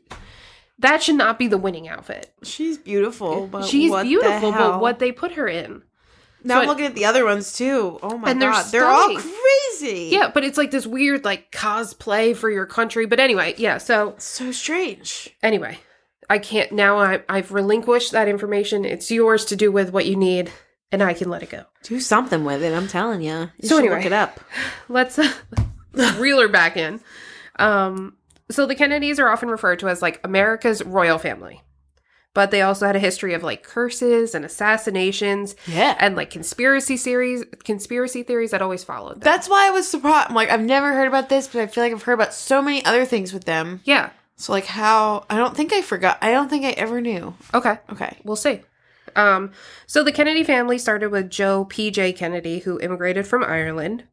that 0.80 1.02
should 1.04 1.16
not 1.16 1.40
be 1.40 1.48
the 1.48 1.58
winning 1.58 1.88
outfit 1.88 2.32
She's 2.44 2.78
beautiful, 2.78 3.48
but 3.48 3.66
she's 3.66 3.92
beautiful 4.02 4.52
but 4.52 4.82
what 4.82 5.00
they 5.00 5.12
put 5.12 5.34
her 5.34 5.48
in 5.48 5.84
Now 6.44 6.56
So 6.56 6.62
I'm 6.62 6.68
looking 6.68 6.86
at 6.86 6.96
the 6.96 7.06
other 7.06 7.26
ones 7.26 7.54
too. 7.54 8.00
Oh 8.04 8.18
my 8.18 8.30
And 8.32 8.42
they're 8.42 8.52
god, 8.52 8.72
they're 8.72 8.86
all 8.86 9.16
crazy. 9.16 10.10
Yeah, 10.12 10.30
but 10.34 10.44
it's 10.44 10.58
like 10.58 10.72
this 10.72 10.86
weird 10.88 11.26
like 11.26 11.52
cosplay 11.52 12.36
for 12.36 12.50
your 12.50 12.66
country. 12.66 13.06
But 13.06 13.20
anyway, 13.20 13.56
yeah. 13.58 13.78
So 13.78 14.16
so 14.18 14.52
strange. 14.52 15.30
anyway, 15.44 15.80
I 16.30 16.38
can't 16.40 16.72
now. 16.72 16.98
I 16.98 17.24
I've 17.30 17.52
relinquished 17.52 18.12
that 18.12 18.28
information. 18.28 18.86
It's 18.86 19.10
yours 19.12 19.46
to 19.46 19.56
do 19.56 19.72
with 19.72 19.92
what 19.92 20.06
you 20.06 20.16
need, 20.16 20.52
and 20.92 21.02
I 21.04 21.14
can 21.14 21.30
let 21.30 21.44
it 21.44 21.50
go. 21.50 21.64
Do 21.84 22.00
something 22.00 22.44
with 22.46 22.64
it. 22.64 22.74
I'm 22.74 22.88
telling 22.88 23.22
you. 23.22 23.50
You 23.60 23.68
So 23.70 23.78
anyway. 23.80 23.96
look 23.98 24.06
it 24.06 24.14
up. 24.14 24.40
Let's 24.90 25.18
uh, 25.20 25.32
reel 26.18 26.40
her 26.42 26.48
back 26.48 26.78
in. 26.78 27.02
Um, 27.58 28.18
so 28.50 28.66
the 28.66 28.76
Kennedys 28.76 29.20
are 29.20 29.30
often 29.30 29.50
referred 29.50 29.80
to 29.80 29.88
as 29.90 30.02
like 30.02 30.20
America's 30.24 30.84
royal 30.84 31.18
family, 31.18 31.62
but 32.34 32.52
they 32.52 32.62
also 32.62 32.86
had 32.86 32.96
a 32.96 33.00
history 33.00 33.34
of 33.34 33.44
like 33.44 33.64
curses 33.64 34.36
and 34.36 34.46
assassinations 34.46 35.56
Yeah. 35.68 35.96
and 36.00 36.16
like 36.16 36.30
conspiracy 36.30 36.98
series, 36.98 37.44
conspiracy 37.64 38.24
theories 38.24 38.52
that 38.52 38.62
always 38.62 38.84
followed 38.84 39.14
them. 39.14 39.20
That's 39.22 39.50
why 39.50 39.68
I 39.68 39.72
was 39.72 39.88
surprised. 39.88 40.30
I'm 40.30 40.36
like, 40.36 40.50
I've 40.50 40.62
never 40.62 40.94
heard 40.94 41.08
about 41.08 41.30
this, 41.30 41.48
but 41.48 41.62
I 41.62 41.68
feel 41.68 41.84
like 41.84 41.94
I've 41.94 42.04
heard 42.04 42.14
about 42.14 42.34
so 42.34 42.62
many 42.62 42.84
other 42.86 43.06
things 43.06 43.34
with 43.34 43.46
them. 43.46 43.82
yeah. 43.86 44.10
So 44.38 44.52
like 44.52 44.66
how 44.66 45.26
I 45.30 45.38
don't 45.38 45.56
think 45.56 45.72
I 45.72 45.82
forgot. 45.82 46.18
I 46.22 46.32
don't 46.32 46.50
think 46.50 46.66
I 46.66 46.72
ever 46.72 47.00
knew. 47.00 47.34
Okay. 47.54 47.78
Okay. 47.90 48.18
We'll 48.26 48.36
see. 48.36 48.60
Um, 49.16 49.52
so 49.88 50.04
the 50.04 50.12
Kennedy 50.12 50.44
family 50.44 50.78
started 50.78 51.10
with 51.10 51.30
Joe 51.30 51.64
P.J. 51.64 52.12
Kennedy, 52.14 52.60
who 52.60 52.78
immigrated 52.82 53.26
from 53.26 53.46
Ireland. 53.46 54.04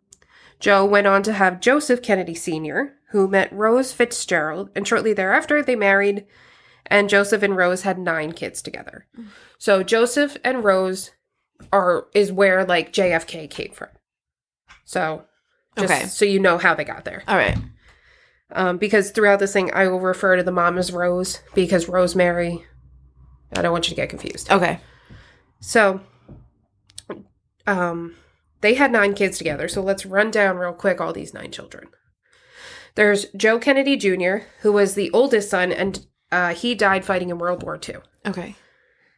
Joe 0.61 0.85
went 0.85 1.09
on 1.09 1.25
to 1.25 1.33
have 1.33 1.59
Joseph 1.61 2.03
Kennedy 2.03 2.37
Sr., 2.37 2.95
who 3.12 3.28
met 3.28 3.52
Rose 3.52 3.92
Fitzgerald, 3.92 4.71
and 4.75 4.87
shortly 4.87 5.12
thereafter 5.12 5.62
they 5.62 5.76
married, 5.76 6.26
and 6.87 7.09
Joseph 7.09 7.42
and 7.42 7.57
Rose 7.57 7.83
had 7.83 7.99
nine 7.99 8.33
kids 8.33 8.61
together. 8.61 9.07
So 9.59 9.83
Joseph 9.83 10.37
and 10.45 10.64
Rose 10.64 11.12
are 11.73 12.07
is 12.14 12.33
where 12.33 12.64
like 12.64 12.92
JFK 12.92 13.49
came 13.49 13.73
from. 13.73 13.88
So 14.85 15.25
just 15.78 15.92
Okay. 15.92 16.07
so 16.07 16.25
you 16.25 16.40
know 16.40 16.59
how 16.59 16.75
they 16.75 16.85
got 16.85 17.04
there. 17.04 17.23
All 17.28 17.37
right. 17.37 17.57
Um, 18.50 18.76
because 18.78 19.11
throughout 19.11 19.38
this 19.38 19.52
thing 19.52 19.73
I 19.73 19.87
will 19.88 20.00
refer 20.00 20.37
to 20.37 20.42
the 20.42 20.50
mom 20.52 20.76
as 20.76 20.92
Rose 20.92 21.40
because 21.54 21.88
Rosemary 21.88 22.64
I 23.57 23.62
don't 23.62 23.73
want 23.73 23.87
you 23.87 23.90
to 23.95 24.00
get 24.00 24.09
confused. 24.11 24.50
Okay. 24.50 24.81
So, 25.61 26.00
um, 27.66 28.16
they 28.61 28.75
had 28.75 28.90
nine 28.92 29.14
kids 29.14 29.38
together. 29.38 29.69
So 29.69 29.83
let's 29.83 30.07
run 30.07 30.31
down 30.31 30.57
real 30.57 30.73
quick 30.73 31.00
all 31.00 31.12
these 31.12 31.35
nine 31.35 31.50
children. 31.52 31.88
There's 32.94 33.26
Joe 33.37 33.58
Kennedy 33.58 33.96
Jr., 33.96 34.44
who 34.61 34.72
was 34.72 34.94
the 34.94 35.11
oldest 35.12 35.50
son, 35.50 35.72
and 35.72 36.06
uh, 36.30 36.54
he 36.54 36.75
died 36.75 37.04
fighting 37.04 37.30
in 37.30 37.38
World 37.38 37.62
War 37.62 37.78
II. 37.87 37.96
Okay. 38.26 38.56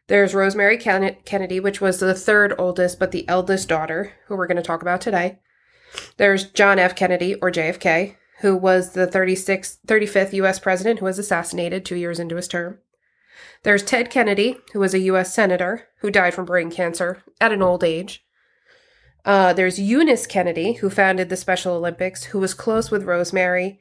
There's 0.07 0.35
Rosemary 0.35 0.77
Ken- 0.77 1.17
Kennedy, 1.25 1.61
which 1.61 1.81
was 1.81 1.99
the 1.99 2.15
third 2.15 2.55
oldest 2.59 2.99
but 2.99 3.11
the 3.11 3.27
eldest 3.29 3.69
daughter, 3.69 4.13
who 4.27 4.37
we're 4.37 4.47
going 4.47 4.57
to 4.57 4.63
talk 4.63 4.83
about 4.83 5.01
today. 5.01 5.39
There's 6.17 6.51
John 6.51 6.79
F. 6.79 6.95
Kennedy, 6.95 7.35
or 7.37 7.51
JFK, 7.51 8.17
who 8.41 8.57
was 8.57 8.91
the 8.91 9.07
36th, 9.07 9.79
35th 9.87 10.33
U.S. 10.35 10.59
president 10.59 10.99
who 10.99 11.07
was 11.07 11.19
assassinated 11.19 11.85
two 11.85 11.97
years 11.97 12.19
into 12.19 12.37
his 12.37 12.49
term. 12.49 12.79
There's 13.63 13.83
Ted 13.83 14.11
Kennedy, 14.11 14.59
who 14.73 14.81
was 14.81 14.93
a 14.93 15.01
U.S. 15.01 15.35
senator 15.35 15.89
who 16.01 16.11
died 16.11 16.35
from 16.35 16.45
brain 16.45 16.71
cancer 16.71 17.23
at 17.41 17.53
an 17.53 17.63
old 17.63 17.83
age. 17.83 18.24
Uh, 19.25 19.53
there's 19.53 19.79
Eunice 19.79 20.27
Kennedy, 20.27 20.75
who 20.75 20.91
founded 20.91 21.29
the 21.29 21.37
Special 21.37 21.75
Olympics, 21.75 22.25
who 22.25 22.39
was 22.39 22.53
close 22.55 22.91
with 22.91 23.05
Rosemary 23.05 23.81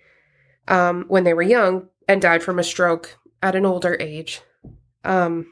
um, 0.67 1.05
when 1.09 1.23
they 1.25 1.33
were 1.33 1.41
young 1.41 1.89
and 2.07 2.21
died 2.21 2.43
from 2.43 2.59
a 2.59 2.63
stroke 2.63 3.17
at 3.41 3.55
an 3.55 3.65
older 3.65 3.97
age. 3.99 4.41
Um, 5.03 5.47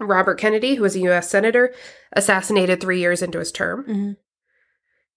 Robert 0.00 0.36
Kennedy, 0.36 0.76
who 0.76 0.82
was 0.82 0.96
a 0.96 1.00
U.S. 1.00 1.28
Senator, 1.28 1.74
assassinated 2.12 2.80
three 2.80 3.00
years 3.00 3.20
into 3.20 3.38
his 3.40 3.52
term. 3.52 3.84
Mhm. 3.86 4.16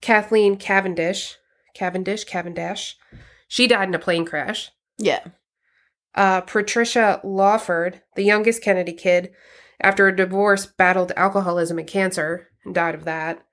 Kathleen 0.01 0.57
Cavendish, 0.57 1.37
Cavendish, 1.75 2.23
Cavendish, 2.25 2.97
she 3.47 3.67
died 3.67 3.87
in 3.87 3.95
a 3.95 3.99
plane 3.99 4.25
crash. 4.25 4.71
Yeah. 4.97 5.23
Uh, 6.15 6.41
Patricia 6.41 7.21
Lawford, 7.23 8.01
the 8.15 8.23
youngest 8.23 8.61
Kennedy 8.63 8.93
kid, 8.93 9.31
after 9.79 10.07
a 10.07 10.15
divorce, 10.15 10.65
battled 10.65 11.11
alcoholism 11.15 11.77
and 11.79 11.87
cancer 11.87 12.47
and 12.65 12.73
died 12.75 12.95
of 12.95 13.05
that. 13.05 13.43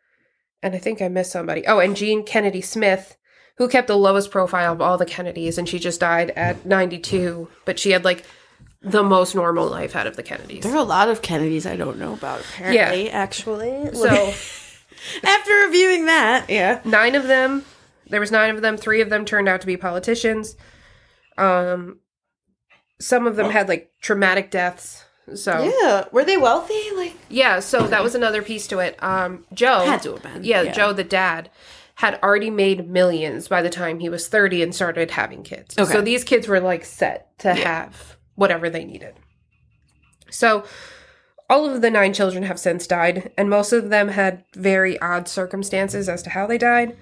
And 0.62 0.74
I 0.74 0.78
think 0.78 1.00
I 1.00 1.08
missed 1.08 1.32
somebody. 1.32 1.66
Oh, 1.66 1.78
and 1.78 1.96
Jean 1.96 2.24
Kennedy 2.24 2.60
Smith, 2.60 3.16
who 3.56 3.68
kept 3.68 3.88
the 3.88 3.96
lowest 3.96 4.30
profile 4.30 4.72
of 4.72 4.80
all 4.80 4.98
the 4.98 5.06
Kennedys, 5.06 5.58
and 5.58 5.68
she 5.68 5.78
just 5.78 6.00
died 6.00 6.30
at 6.30 6.66
92, 6.66 7.48
but 7.64 7.78
she 7.78 7.90
had 7.90 8.04
like 8.04 8.24
the 8.80 9.02
most 9.02 9.34
normal 9.34 9.68
life 9.68 9.96
out 9.96 10.06
of 10.06 10.16
the 10.16 10.22
Kennedys. 10.22 10.62
There 10.62 10.72
are 10.72 10.78
a 10.78 10.82
lot 10.82 11.08
of 11.08 11.22
Kennedys 11.22 11.66
I 11.66 11.76
don't 11.76 11.98
know 11.98 12.12
about. 12.12 12.40
Apparently, 12.40 13.10
actually. 13.10 13.94
So 13.94 14.08
after 15.24 15.52
reviewing 15.66 16.06
that, 16.06 16.48
yeah. 16.48 16.80
nine 16.84 17.14
of 17.14 17.26
them, 17.26 17.64
there 18.08 18.20
was 18.20 18.30
nine 18.30 18.54
of 18.54 18.62
them. 18.62 18.76
Three 18.76 19.00
of 19.00 19.10
them 19.10 19.24
turned 19.24 19.48
out 19.48 19.60
to 19.60 19.66
be 19.66 19.76
politicians. 19.76 20.56
Um, 21.36 22.00
some 23.00 23.26
of 23.26 23.36
them 23.36 23.50
had 23.50 23.68
like 23.68 23.92
traumatic 24.00 24.50
deaths. 24.50 25.04
So 25.36 25.72
Yeah. 25.82 26.04
Were 26.12 26.24
they 26.24 26.36
wealthy? 26.36 26.80
Like 26.96 27.14
Yeah, 27.28 27.60
so 27.60 27.86
that 27.88 28.02
was 28.02 28.14
another 28.14 28.42
piece 28.42 28.66
to 28.68 28.78
it. 28.78 29.02
Um, 29.02 29.44
Joe, 29.52 29.84
Had 29.84 30.02
to 30.02 30.12
have 30.12 30.22
been, 30.22 30.44
yeah, 30.44 30.62
yeah. 30.62 30.72
Joe, 30.72 30.92
the 30.92 31.04
dad, 31.04 31.50
had 31.96 32.18
already 32.22 32.50
made 32.50 32.88
millions 32.88 33.48
by 33.48 33.60
the 33.60 33.70
time 33.70 33.98
he 33.98 34.08
was 34.08 34.28
thirty 34.28 34.62
and 34.62 34.74
started 34.74 35.10
having 35.10 35.42
kids. 35.42 35.76
Okay. 35.78 35.92
So 35.92 36.00
these 36.00 36.24
kids 36.24 36.46
were 36.46 36.60
like 36.60 36.84
set 36.84 37.36
to 37.40 37.54
have 37.54 38.16
whatever 38.36 38.70
they 38.70 38.84
needed. 38.84 39.14
So 40.30 40.64
all 41.50 41.68
of 41.68 41.80
the 41.80 41.90
nine 41.90 42.12
children 42.12 42.44
have 42.44 42.60
since 42.60 42.86
died, 42.86 43.32
and 43.36 43.48
most 43.48 43.72
of 43.72 43.88
them 43.88 44.08
had 44.08 44.44
very 44.54 45.00
odd 45.00 45.28
circumstances 45.28 46.08
as 46.08 46.22
to 46.22 46.30
how 46.30 46.46
they 46.46 46.58
died. 46.58 46.96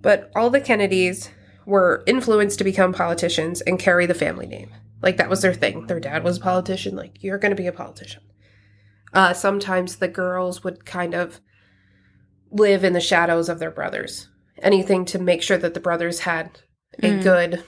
But 0.00 0.30
all 0.34 0.48
the 0.48 0.60
Kennedys 0.60 1.30
were 1.66 2.02
influenced 2.06 2.58
to 2.58 2.64
become 2.64 2.92
politicians 2.92 3.60
and 3.60 3.78
carry 3.78 4.06
the 4.06 4.14
family 4.14 4.46
name. 4.46 4.70
Like 5.02 5.16
that 5.16 5.30
was 5.30 5.42
their 5.42 5.54
thing. 5.54 5.86
Their 5.86 6.00
dad 6.00 6.24
was 6.24 6.36
a 6.38 6.40
politician. 6.40 6.94
Like 6.96 7.22
you're 7.22 7.38
going 7.38 7.50
to 7.56 7.62
be 7.62 7.66
a 7.66 7.72
politician. 7.72 8.22
Uh, 9.12 9.32
sometimes 9.32 9.96
the 9.96 10.08
girls 10.08 10.62
would 10.62 10.84
kind 10.84 11.14
of 11.14 11.40
live 12.52 12.84
in 12.84 12.92
the 12.92 13.00
shadows 13.00 13.48
of 13.48 13.58
their 13.58 13.70
brothers. 13.70 14.28
Anything 14.62 15.04
to 15.06 15.18
make 15.18 15.42
sure 15.42 15.58
that 15.58 15.74
the 15.74 15.80
brothers 15.80 16.20
had 16.20 16.60
a 17.02 17.06
Mm. 17.08 17.22
good 17.22 17.64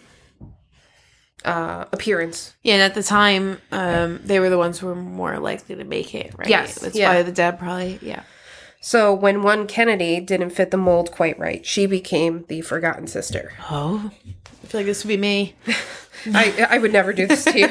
uh, 1.45 1.87
appearance. 1.93 2.55
Yeah, 2.63 2.75
and 2.75 2.83
at 2.83 2.95
the 2.95 3.03
time, 3.03 3.61
um, 3.73 4.21
they 4.25 4.39
were 4.39 4.49
the 4.51 4.59
ones 4.59 4.79
who 4.79 4.87
were 4.87 4.95
more 4.95 5.39
likely 5.39 5.75
to 5.77 5.85
make 5.85 6.15
it, 6.15 6.33
right? 6.39 6.49
Yes, 6.49 6.79
That's 6.79 6.95
yeah. 6.97 7.15
why 7.15 7.23
the 7.23 7.33
dad 7.33 7.59
probably 7.59 7.99
yeah. 8.03 8.23
So 8.81 9.15
when 9.15 9.43
one 9.43 9.67
Kennedy 9.69 10.21
didn't 10.21 10.51
fit 10.51 10.71
the 10.73 10.77
mold 10.77 11.13
quite 11.13 11.39
right, 11.39 11.65
she 11.65 11.87
became 11.87 12.45
the 12.49 12.61
forgotten 12.63 13.07
sister. 13.07 13.53
Oh. 13.71 14.11
I 14.27 14.67
feel 14.67 14.81
like 14.81 14.87
this 14.87 15.05
would 15.05 15.09
be 15.09 15.17
me. 15.17 15.55
I 16.27 16.67
I 16.71 16.79
would 16.79 16.93
never 16.93 17.13
do 17.13 17.27
this 17.27 17.45
to 17.45 17.59
you. 17.59 17.69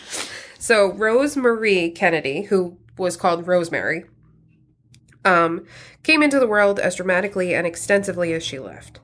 so 0.58 0.92
Rose 0.92 1.36
Marie 1.36 1.90
Kennedy, 1.90 2.42
who 2.42 2.76
was 2.98 3.16
called 3.16 3.46
Rosemary, 3.46 4.04
um, 5.24 5.64
came 6.02 6.22
into 6.22 6.38
the 6.38 6.46
world 6.46 6.78
as 6.78 6.96
dramatically 6.96 7.54
and 7.54 7.66
extensively 7.66 8.32
as 8.32 8.42
she 8.42 8.58
left. 8.58 9.00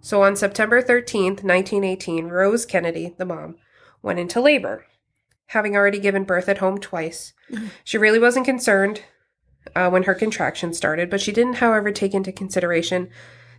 So 0.00 0.22
on 0.22 0.36
September 0.36 0.80
13th, 0.80 1.42
1918, 1.42 2.28
Rose 2.28 2.64
Kennedy, 2.64 3.14
the 3.18 3.24
mom, 3.24 3.56
went 4.02 4.18
into 4.18 4.40
labor. 4.40 4.86
Having 5.48 5.76
already 5.76 5.98
given 5.98 6.24
birth 6.24 6.48
at 6.48 6.58
home 6.58 6.78
twice, 6.78 7.32
she 7.82 7.98
really 7.98 8.18
wasn't 8.18 8.44
concerned 8.46 9.02
uh, 9.74 9.90
when 9.90 10.04
her 10.04 10.14
contractions 10.14 10.76
started, 10.76 11.10
but 11.10 11.20
she 11.20 11.32
didn't, 11.32 11.54
however, 11.54 11.90
take 11.90 12.14
into 12.14 12.32
consideration 12.32 13.08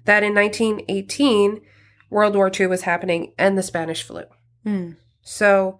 that 0.05 0.23
in 0.23 0.33
1918, 0.33 1.61
World 2.09 2.35
War 2.35 2.51
II 2.57 2.67
was 2.67 2.83
happening 2.83 3.33
and 3.37 3.57
the 3.57 3.63
Spanish 3.63 4.03
flu. 4.03 4.23
Hmm. 4.69 4.91
So 5.21 5.79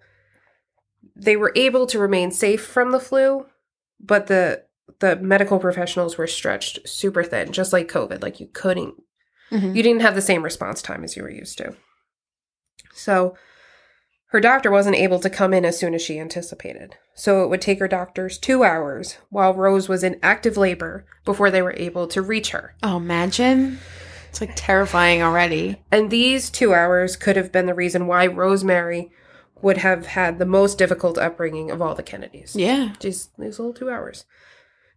they 1.15 1.35
were 1.35 1.51
able 1.55 1.85
to 1.87 1.99
remain 1.99 2.31
safe 2.31 2.65
from 2.65 2.91
the 2.91 2.99
flu, 2.99 3.45
but 3.99 4.27
the 4.27 4.63
the 4.99 5.15
medical 5.15 5.59
professionals 5.59 6.17
were 6.17 6.27
stretched 6.27 6.87
super 6.87 7.23
thin, 7.23 7.51
just 7.51 7.71
like 7.71 7.87
COVID. 7.87 8.21
Like 8.23 8.39
you 8.39 8.47
couldn't 8.51 8.95
Mhm. 9.51 9.75
you 9.75 9.83
didn't 9.83 10.01
have 10.01 10.15
the 10.15 10.21
same 10.21 10.43
response 10.43 10.81
time 10.81 11.03
as 11.03 11.15
you 11.15 11.23
were 11.23 11.29
used 11.29 11.57
to. 11.59 11.75
So 12.93 13.35
her 14.27 14.39
doctor 14.39 14.69
wasn't 14.71 14.95
able 14.95 15.19
to 15.19 15.29
come 15.29 15.53
in 15.53 15.65
as 15.65 15.77
soon 15.77 15.93
as 15.93 16.01
she 16.01 16.19
anticipated. 16.19 16.95
So 17.15 17.43
it 17.43 17.47
would 17.49 17.61
take 17.61 17.79
her 17.79 17.87
doctors 17.87 18.37
two 18.37 18.63
hours 18.63 19.17
while 19.29 19.53
Rose 19.53 19.87
was 19.89 20.03
in 20.03 20.19
active 20.21 20.55
labor 20.57 21.05
before 21.25 21.49
they 21.51 21.61
were 21.61 21.73
able 21.77 22.07
to 22.07 22.21
reach 22.21 22.51
her. 22.51 22.75
Oh, 22.83 22.97
imagine. 22.97 23.79
It's 24.29 24.41
like 24.41 24.53
terrifying 24.55 25.21
already. 25.21 25.81
And 25.91 26.09
these 26.09 26.49
two 26.49 26.73
hours 26.73 27.15
could 27.15 27.35
have 27.35 27.51
been 27.51 27.65
the 27.65 27.73
reason 27.73 28.07
why 28.07 28.27
Rosemary 28.27 29.11
would 29.61 29.77
have 29.77 30.05
had 30.07 30.39
the 30.39 30.45
most 30.45 30.77
difficult 30.77 31.17
upbringing 31.17 31.69
of 31.69 31.81
all 31.81 31.95
the 31.95 32.03
Kennedys. 32.03 32.55
Yeah. 32.55 32.93
Just 32.99 33.35
these 33.37 33.59
little 33.59 33.73
two 33.73 33.89
hours. 33.89 34.25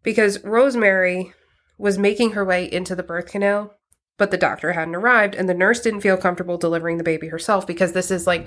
Because 0.03 0.43
Rosemary 0.45 1.33
was 1.79 1.99
making 1.99 2.33
her 2.33 2.45
way 2.45 2.71
into 2.71 2.95
the 2.95 3.03
birth 3.03 3.27
canal, 3.27 3.75
but 4.19 4.31
the 4.31 4.37
doctor 4.37 4.73
hadn't 4.73 4.95
arrived, 4.95 5.35
and 5.35 5.49
the 5.49 5.55
nurse 5.55 5.81
didn't 5.81 6.03
feel 6.03 6.17
comfortable 6.17 6.59
delivering 6.59 6.99
the 6.99 7.05
baby 7.05 7.29
herself 7.29 7.67
because 7.67 7.93
this 7.93 8.11
is 8.11 8.27
like 8.27 8.47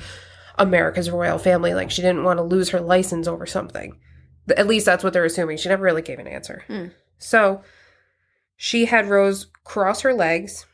America's 0.58 1.10
royal 1.10 1.38
family. 1.38 1.74
Like 1.74 1.92
she 1.92 2.01
didn't 2.01 2.24
want 2.24 2.38
to 2.38 2.44
lose 2.44 2.70
her 2.70 2.80
license 2.80 3.27
over 3.27 3.46
something. 3.46 3.98
At 4.56 4.68
least 4.68 4.86
that's 4.86 5.04
what 5.04 5.12
they're 5.12 5.25
assuming. 5.25 5.58
She 5.58 5.70
never 5.70 5.84
really 5.84 6.01
gave 6.01 6.20
an 6.20 6.27
answer. 6.27 6.63
Hmm. 6.68 6.86
So 7.18 7.62
She 8.56 8.86
had 8.86 9.10
Rose 9.10 9.48
cross 9.63 10.01
her 10.01 10.13
legs, 10.13 10.65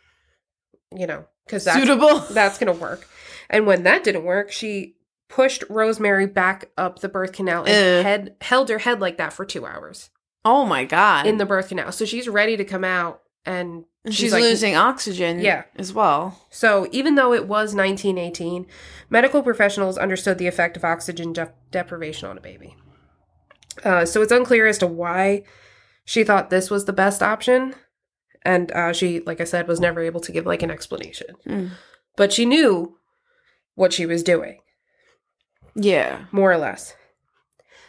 you 0.95 1.07
know, 1.07 1.25
because 1.45 1.63
that's 1.65 1.77
Suitable. 1.79 2.19
that's 2.31 2.57
gonna 2.57 2.73
work. 2.73 3.07
And 3.49 3.65
when 3.67 3.83
that 3.83 4.03
didn't 4.03 4.23
work, 4.23 4.51
she 4.51 4.95
pushed 5.29 5.63
Rosemary 5.69 6.27
back 6.27 6.69
up 6.77 6.99
the 6.99 7.09
birth 7.09 7.31
canal 7.31 7.63
and 7.65 7.99
Ugh. 7.99 8.03
head, 8.03 8.35
held 8.41 8.69
her 8.69 8.79
head 8.79 8.99
like 8.99 9.17
that 9.17 9.31
for 9.33 9.45
two 9.45 9.65
hours 9.65 10.09
Oh 10.43 10.65
my 10.65 10.83
god. 10.85 11.25
in 11.25 11.37
the 11.37 11.45
birth 11.45 11.69
canal. 11.69 11.91
So 11.91 12.03
she's 12.05 12.27
ready 12.27 12.57
to 12.57 12.65
come 12.65 12.83
out, 12.83 13.21
and 13.45 13.85
she's 14.07 14.15
she's, 14.15 14.31
like- 14.33 14.43
losing 14.43 14.75
oxygen 14.75 15.39
Yeah. 15.39 15.63
as 15.77 15.93
well. 15.93 16.45
So, 16.49 16.87
even 16.91 17.15
though 17.15 17.33
it 17.33 17.47
was 17.47 17.73
1918, 17.75 18.65
medical 19.09 19.41
professionals 19.43 19.97
understood 19.97 20.37
the 20.37 20.47
effect 20.47 20.75
of 20.75 20.83
oxygen 20.83 21.31
dep- 21.33 21.55
deprivation 21.71 22.27
on 22.27 22.37
a 22.37 22.41
baby. 22.41 22.75
Uh, 23.83 24.05
so, 24.05 24.21
it's 24.21 24.31
unclear 24.31 24.67
as 24.67 24.77
to 24.79 24.87
why 24.87 25.43
she 26.03 26.23
thought 26.23 26.49
this 26.49 26.69
was 26.69 26.85
the 26.85 26.93
best 26.93 27.21
option. 27.23 27.75
And 28.43 28.71
uh, 28.71 28.93
she, 28.93 29.19
like 29.21 29.39
I 29.39 29.43
said, 29.45 29.67
was 29.67 29.79
never 29.79 30.01
able 30.01 30.21
to 30.21 30.31
give 30.31 30.45
like 30.45 30.63
an 30.63 30.71
explanation. 30.71 31.35
Mm. 31.47 31.71
But 32.15 32.33
she 32.33 32.45
knew 32.45 32.97
what 33.75 33.93
she 33.93 34.05
was 34.05 34.23
doing, 34.23 34.59
Yeah. 35.75 36.25
more 36.31 36.51
or 36.51 36.57
less. 36.57 36.95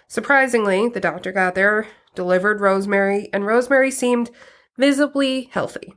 Surprisingly, 0.09 0.89
the 0.89 1.01
doctor 1.01 1.33
got 1.33 1.55
there, 1.55 1.87
delivered 2.15 2.61
Rosemary, 2.61 3.29
and 3.33 3.47
Rosemary 3.47 3.91
seemed 3.91 4.31
visibly 4.79 5.49
healthy 5.53 5.95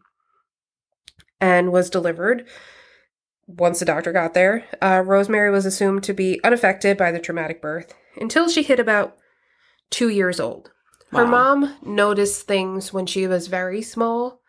and 1.41 1.71
was 1.71 1.89
delivered. 1.89 2.47
Once 3.47 3.79
the 3.79 3.85
doctor 3.85 4.11
got 4.11 4.33
there, 4.33 4.65
uh, 4.81 5.03
Rosemary 5.05 5.51
was 5.51 5.65
assumed 5.65 6.03
to 6.03 6.13
be 6.13 6.39
unaffected 6.43 6.97
by 6.97 7.11
the 7.11 7.19
traumatic 7.19 7.61
birth 7.61 7.93
until 8.19 8.49
she 8.49 8.63
hit 8.63 8.79
about 8.79 9.17
two 9.91 10.09
years 10.09 10.39
old. 10.39 10.71
Her 11.11 11.25
Wow. 11.25 11.29
mom 11.61 11.75
noticed 11.83 12.47
things 12.47 12.91
when 12.91 13.05
she 13.05 13.27
was 13.27 13.47
very 13.47 13.81
small. 13.81 14.41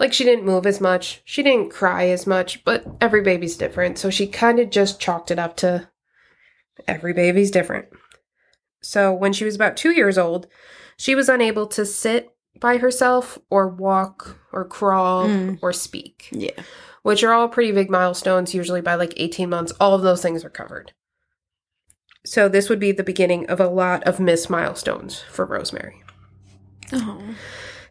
Like 0.00 0.12
she 0.14 0.24
didn't 0.24 0.46
move 0.46 0.66
as 0.66 0.80
much, 0.80 1.20
she 1.24 1.42
didn't 1.42 1.70
cry 1.70 2.08
as 2.08 2.26
much, 2.26 2.64
but 2.64 2.84
every 3.00 3.20
baby's 3.22 3.56
different. 3.56 3.98
So 3.98 4.10
she 4.10 4.26
kind 4.26 4.58
of 4.58 4.70
just 4.70 4.98
chalked 4.98 5.30
it 5.30 5.38
up 5.38 5.56
to 5.58 5.88
every 6.88 7.12
baby's 7.12 7.50
different. 7.50 7.86
So 8.82 9.12
when 9.12 9.34
she 9.34 9.44
was 9.44 9.54
about 9.54 9.76
two 9.76 9.90
years 9.90 10.16
old, 10.16 10.46
she 10.96 11.14
was 11.14 11.28
unable 11.28 11.66
to 11.68 11.84
sit 11.84 12.30
by 12.58 12.78
herself 12.78 13.38
or 13.50 13.68
walk 13.68 14.38
or 14.52 14.64
crawl 14.64 15.26
Mm. 15.28 15.58
or 15.62 15.72
speak 15.72 16.28
Yeah. 16.32 16.62
which 17.02 17.22
are 17.22 17.32
all 17.32 17.48
pretty 17.48 17.70
big 17.72 17.90
milestones. 17.90 18.54
Usually 18.54 18.80
by 18.80 18.94
like 18.94 19.12
18 19.18 19.50
months, 19.50 19.72
all 19.78 19.94
of 19.94 20.02
those 20.02 20.22
things 20.22 20.44
are 20.46 20.50
covered. 20.50 20.92
So 22.24 22.48
this 22.48 22.68
would 22.70 22.80
be 22.80 22.92
the 22.92 23.02
beginning 23.04 23.48
of 23.50 23.60
a 23.60 23.68
lot 23.68 24.02
of 24.04 24.18
missed 24.18 24.48
milestones 24.50 25.20
for 25.30 25.44
Rosemary. 25.44 26.02
Oh. 26.92 27.22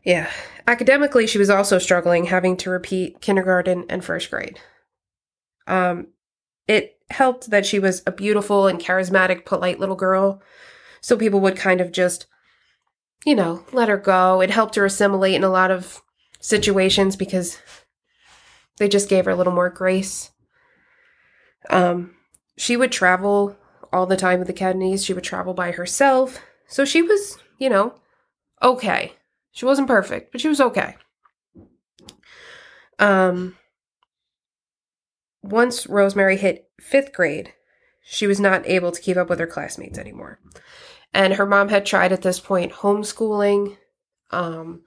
Yeah. 0.03 0.29
Academically, 0.67 1.27
she 1.27 1.37
was 1.37 1.49
also 1.49 1.79
struggling, 1.79 2.25
having 2.25 2.55
to 2.57 2.69
repeat 2.69 3.21
kindergarten 3.21 3.85
and 3.89 4.03
first 4.03 4.29
grade. 4.29 4.59
Um, 5.67 6.07
it 6.67 6.97
helped 7.09 7.49
that 7.49 7.65
she 7.65 7.79
was 7.79 8.03
a 8.05 8.11
beautiful 8.11 8.67
and 8.67 8.79
charismatic, 8.79 9.45
polite 9.45 9.79
little 9.79 9.95
girl. 9.95 10.41
So 11.01 11.17
people 11.17 11.39
would 11.41 11.55
kind 11.55 11.81
of 11.81 11.91
just, 11.91 12.27
you 13.25 13.35
know, 13.35 13.65
let 13.71 13.89
her 13.89 13.97
go. 13.97 14.41
It 14.41 14.51
helped 14.51 14.75
her 14.75 14.85
assimilate 14.85 15.35
in 15.35 15.43
a 15.43 15.49
lot 15.49 15.71
of 15.71 16.01
situations 16.39 17.15
because 17.15 17.57
they 18.77 18.87
just 18.87 19.09
gave 19.09 19.25
her 19.25 19.31
a 19.31 19.35
little 19.35 19.53
more 19.53 19.69
grace. 19.69 20.31
Um, 21.69 22.15
she 22.57 22.77
would 22.77 22.91
travel 22.91 23.57
all 23.91 24.05
the 24.05 24.17
time 24.17 24.39
with 24.39 24.47
the 24.47 24.53
Kennedys. 24.53 25.03
She 25.03 25.13
would 25.13 25.23
travel 25.23 25.53
by 25.53 25.71
herself. 25.71 26.39
So 26.67 26.85
she 26.85 27.01
was, 27.01 27.37
you 27.57 27.69
know, 27.69 27.95
okay. 28.61 29.15
She 29.51 29.65
wasn't 29.65 29.87
perfect, 29.87 30.31
but 30.31 30.41
she 30.41 30.47
was 30.47 30.61
okay. 30.61 30.95
Um, 32.99 33.55
once 35.41 35.87
Rosemary 35.87 36.37
hit 36.37 36.69
fifth 36.79 37.13
grade, 37.13 37.53
she 38.01 38.27
was 38.27 38.39
not 38.39 38.67
able 38.67 38.91
to 38.91 39.01
keep 39.01 39.17
up 39.17 39.29
with 39.29 39.39
her 39.39 39.47
classmates 39.47 39.97
anymore. 39.97 40.39
And 41.13 41.33
her 41.33 41.45
mom 41.45 41.69
had 41.69 41.85
tried 41.85 42.11
at 42.11 42.21
this 42.21 42.39
point 42.39 42.71
homeschooling, 42.71 43.77
um, 44.31 44.83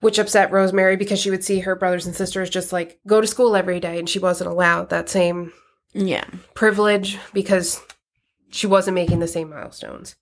which 0.00 0.18
upset 0.18 0.52
Rosemary 0.52 0.96
because 0.96 1.18
she 1.20 1.30
would 1.30 1.44
see 1.44 1.60
her 1.60 1.74
brothers 1.76 2.06
and 2.06 2.14
sisters 2.14 2.48
just 2.50 2.72
like 2.72 2.98
go 3.06 3.20
to 3.20 3.26
school 3.26 3.56
every 3.56 3.80
day 3.80 3.98
and 3.98 4.08
she 4.08 4.18
wasn't 4.18 4.50
allowed 4.50 4.90
that 4.90 5.08
same 5.08 5.52
Yeah. 5.92 6.24
privilege 6.54 7.18
because 7.32 7.82
she 8.50 8.66
wasn't 8.66 8.94
making 8.94 9.18
the 9.18 9.28
same 9.28 9.50
milestones. 9.50 10.16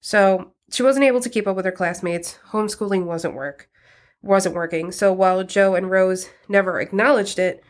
So 0.00 0.52
she 0.70 0.82
wasn't 0.82 1.04
able 1.04 1.20
to 1.20 1.30
keep 1.30 1.46
up 1.46 1.56
with 1.56 1.64
her 1.64 1.72
classmates. 1.72 2.38
Homeschooling 2.50 3.04
wasn't 3.04 3.34
work 3.34 3.68
wasn't 4.22 4.54
working. 4.54 4.92
So 4.92 5.12
while 5.12 5.44
Joe 5.44 5.74
and 5.74 5.90
Rose 5.90 6.28
never 6.48 6.80
acknowledged 6.80 7.38
it, 7.38 7.62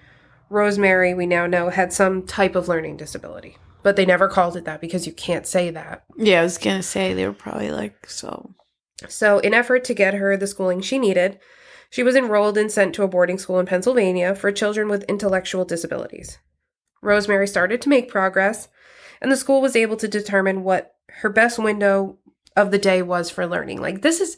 Rosemary, 0.50 1.12
we 1.12 1.26
now 1.26 1.46
know, 1.46 1.68
had 1.68 1.92
some 1.92 2.26
type 2.26 2.54
of 2.54 2.68
learning 2.68 2.96
disability. 2.96 3.58
But 3.82 3.96
they 3.96 4.06
never 4.06 4.28
called 4.28 4.56
it 4.56 4.64
that 4.64 4.80
because 4.80 5.06
you 5.06 5.12
can't 5.12 5.46
say 5.46 5.70
that. 5.70 6.04
Yeah, 6.16 6.40
I 6.40 6.42
was 6.42 6.58
gonna 6.58 6.82
say 6.82 7.12
they 7.12 7.26
were 7.26 7.32
probably 7.32 7.70
like 7.70 8.08
so. 8.08 8.54
So, 9.08 9.38
in 9.38 9.54
effort 9.54 9.84
to 9.84 9.94
get 9.94 10.14
her 10.14 10.36
the 10.36 10.46
schooling 10.46 10.80
she 10.80 10.98
needed, 10.98 11.38
she 11.90 12.02
was 12.02 12.16
enrolled 12.16 12.58
and 12.58 12.72
sent 12.72 12.94
to 12.96 13.04
a 13.04 13.08
boarding 13.08 13.38
school 13.38 13.60
in 13.60 13.66
Pennsylvania 13.66 14.34
for 14.34 14.50
children 14.50 14.88
with 14.88 15.04
intellectual 15.04 15.64
disabilities. 15.64 16.38
Rosemary 17.02 17.46
started 17.46 17.80
to 17.82 17.88
make 17.88 18.10
progress, 18.10 18.68
and 19.20 19.30
the 19.30 19.36
school 19.36 19.60
was 19.60 19.76
able 19.76 19.96
to 19.96 20.08
determine 20.08 20.64
what 20.64 20.96
her 21.20 21.30
best 21.30 21.58
window 21.58 22.18
of 22.58 22.70
the 22.70 22.78
day 22.78 23.02
was 23.02 23.30
for 23.30 23.46
learning. 23.46 23.80
Like, 23.80 24.02
this 24.02 24.20
is 24.20 24.36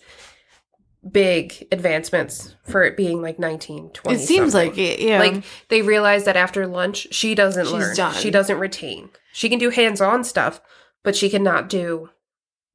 big 1.10 1.66
advancements 1.72 2.54
for 2.64 2.82
it 2.84 2.96
being 2.96 3.22
like 3.22 3.38
19, 3.38 3.90
20. 3.90 4.16
It 4.16 4.20
seems 4.26 4.52
something. 4.52 4.70
like 4.70 4.78
it. 4.78 5.00
Yeah. 5.00 5.18
Like 5.18 5.44
they 5.68 5.80
realized 5.82 6.26
that 6.26 6.36
after 6.36 6.66
lunch, 6.66 7.08
she 7.10 7.34
doesn't 7.34 7.64
She's 7.64 7.72
learn. 7.72 7.96
done. 7.96 8.14
She 8.14 8.30
doesn't 8.30 8.58
retain. 8.58 9.08
She 9.32 9.48
can 9.48 9.58
do 9.58 9.70
hands-on 9.70 10.24
stuff, 10.24 10.60
but 11.02 11.16
she 11.16 11.30
cannot 11.30 11.68
do 11.70 12.10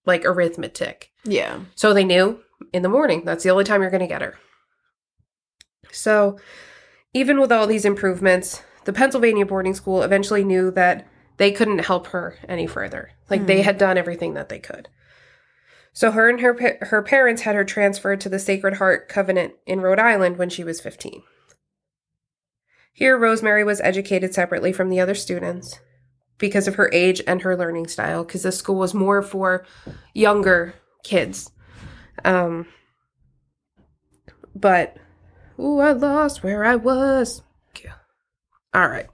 like 0.05 0.25
arithmetic. 0.25 1.12
yeah. 1.23 1.60
So 1.75 1.93
they 1.93 2.03
knew 2.03 2.39
in 2.73 2.81
the 2.81 2.89
morning, 2.89 3.23
that's 3.25 3.43
the 3.43 3.51
only 3.51 3.63
time 3.63 3.81
you're 3.81 3.91
going 3.91 4.01
to 4.01 4.08
get 4.08 4.21
her. 4.21 4.38
So, 5.91 6.38
even 7.13 7.39
with 7.39 7.51
all 7.51 7.67
these 7.67 7.86
improvements, 7.86 8.62
the 8.86 8.93
Pennsylvania 8.93 9.45
boarding 9.45 9.73
school 9.73 10.03
eventually 10.03 10.43
knew 10.43 10.71
that 10.71 11.08
they 11.38 11.51
couldn't 11.51 11.79
help 11.86 12.08
her 12.08 12.38
any 12.47 12.67
further. 12.67 13.12
Like 13.29 13.45
they 13.45 13.58
Hmm. 13.62 13.65
had 13.65 13.77
done 13.77 13.97
everything 13.97 14.34
that 14.34 14.49
they 14.49 14.60
could. 14.60 14.89
So 15.95 16.12
her 16.12 16.29
and 16.29 16.41
her 16.41 16.77
her 16.81 17.01
parents 17.01 17.43
had 17.43 17.55
her 17.55 17.63
transferred 17.63 18.19
to 18.21 18.29
the 18.29 18.38
Sacred 18.38 18.75
Heart 18.75 19.08
Convent 19.08 19.53
in 19.65 19.79
Rhode 19.79 19.97
Island 19.97 20.38
when 20.38 20.49
she 20.49 20.63
was 20.63 20.81
15. 20.81 21.23
Here 22.91 23.17
Rosemary 23.17 23.63
was 23.63 23.79
educated 23.79 24.34
separately 24.34 24.73
from 24.73 24.89
the 24.89 24.99
other 24.99 25.15
students 25.15 25.79
because 26.38 26.67
of 26.67 26.75
her 26.75 26.89
age 26.91 27.21
and 27.25 27.41
her 27.41 27.55
learning 27.55 27.88
style 27.88 28.25
because 28.25 28.43
the 28.43 28.51
school 28.51 28.75
was 28.75 28.93
more 28.93 29.21
for 29.21 29.65
younger 30.13 30.75
kids. 31.03 31.49
Um 32.25 32.67
but 34.53 34.97
ooh, 35.58 35.79
I 35.79 35.93
lost 35.93 36.43
where 36.43 36.65
I 36.65 36.75
was. 36.75 37.41
All 38.73 38.89
right. 38.89 39.08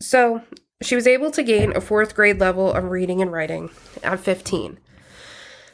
So, 0.00 0.42
she 0.80 0.94
was 0.94 1.06
able 1.08 1.32
to 1.32 1.42
gain 1.42 1.72
a 1.72 1.80
4th 1.80 2.14
grade 2.14 2.38
level 2.38 2.72
of 2.72 2.84
reading 2.84 3.20
and 3.20 3.32
writing 3.32 3.70
at 4.04 4.20
15 4.20 4.78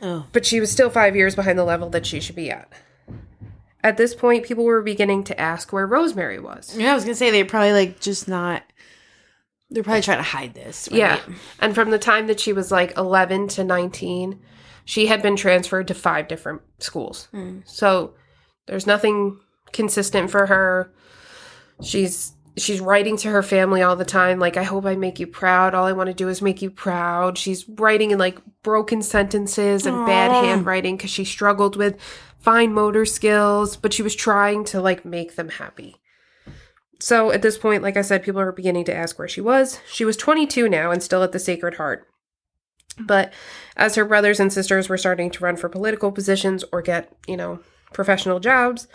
Oh. 0.02 0.26
but 0.32 0.46
she 0.46 0.60
was 0.60 0.70
still 0.70 0.90
five 0.90 1.14
years 1.14 1.34
behind 1.34 1.58
the 1.58 1.64
level 1.64 1.90
that 1.90 2.06
she 2.06 2.20
should 2.20 2.36
be 2.36 2.50
at. 2.50 2.72
At 3.82 3.96
this 3.96 4.14
point, 4.14 4.44
people 4.44 4.64
were 4.64 4.82
beginning 4.82 5.24
to 5.24 5.40
ask 5.40 5.72
where 5.72 5.86
Rosemary 5.86 6.38
was. 6.38 6.76
Yeah, 6.76 6.92
I 6.92 6.94
was 6.94 7.04
gonna 7.04 7.14
say 7.14 7.30
they're 7.30 7.44
probably 7.44 7.72
like 7.72 8.00
just 8.00 8.28
not. 8.28 8.62
They're 9.70 9.82
probably 9.84 10.02
trying 10.02 10.18
to 10.18 10.22
hide 10.24 10.54
this. 10.54 10.88
right? 10.90 10.98
Yeah. 10.98 11.20
And 11.60 11.74
from 11.74 11.90
the 11.90 11.98
time 11.98 12.26
that 12.26 12.40
she 12.40 12.52
was 12.52 12.72
like 12.72 12.96
11 12.96 13.48
to 13.48 13.64
19, 13.64 14.40
she 14.84 15.06
had 15.06 15.22
been 15.22 15.36
transferred 15.36 15.86
to 15.88 15.94
five 15.94 16.26
different 16.28 16.62
schools. 16.78 17.28
Hmm. 17.30 17.60
So 17.64 18.14
there's 18.66 18.86
nothing 18.86 19.38
consistent 19.72 20.30
for 20.30 20.46
her. 20.46 20.92
She's 21.82 22.32
she's 22.56 22.80
writing 22.80 23.16
to 23.18 23.28
her 23.28 23.42
family 23.42 23.82
all 23.82 23.96
the 23.96 24.04
time 24.04 24.38
like 24.38 24.56
I 24.56 24.62
hope 24.62 24.84
I 24.84 24.96
make 24.96 25.20
you 25.20 25.26
proud. 25.26 25.74
All 25.74 25.86
I 25.86 25.92
want 25.92 26.08
to 26.08 26.14
do 26.14 26.28
is 26.28 26.42
make 26.42 26.62
you 26.62 26.70
proud. 26.70 27.38
She's 27.38 27.68
writing 27.68 28.10
in 28.10 28.18
like 28.18 28.38
broken 28.62 29.02
sentences 29.02 29.86
and 29.86 30.06
bad 30.06 30.30
handwriting 30.30 30.98
cuz 30.98 31.10
she 31.10 31.24
struggled 31.24 31.76
with 31.76 31.96
fine 32.38 32.72
motor 32.72 33.04
skills, 33.04 33.76
but 33.76 33.92
she 33.92 34.02
was 34.02 34.14
trying 34.14 34.64
to 34.64 34.80
like 34.80 35.04
make 35.04 35.36
them 35.36 35.48
happy. 35.48 35.96
So 36.98 37.30
at 37.32 37.42
this 37.42 37.56
point, 37.56 37.82
like 37.82 37.96
I 37.96 38.02
said, 38.02 38.22
people 38.22 38.40
are 38.40 38.52
beginning 38.52 38.84
to 38.84 38.94
ask 38.94 39.18
where 39.18 39.28
she 39.28 39.40
was. 39.40 39.80
She 39.90 40.04
was 40.04 40.16
22 40.16 40.68
now 40.68 40.90
and 40.90 41.02
still 41.02 41.22
at 41.22 41.32
the 41.32 41.38
Sacred 41.38 41.74
Heart. 41.74 42.06
But 42.98 43.32
as 43.76 43.94
her 43.94 44.04
brothers 44.04 44.38
and 44.38 44.52
sisters 44.52 44.88
were 44.88 44.98
starting 44.98 45.30
to 45.30 45.44
run 45.44 45.56
for 45.56 45.68
political 45.70 46.12
positions 46.12 46.64
or 46.72 46.82
get, 46.82 47.10
you 47.26 47.36
know, 47.36 47.60
professional 47.94 48.40
jobs, 48.40 48.86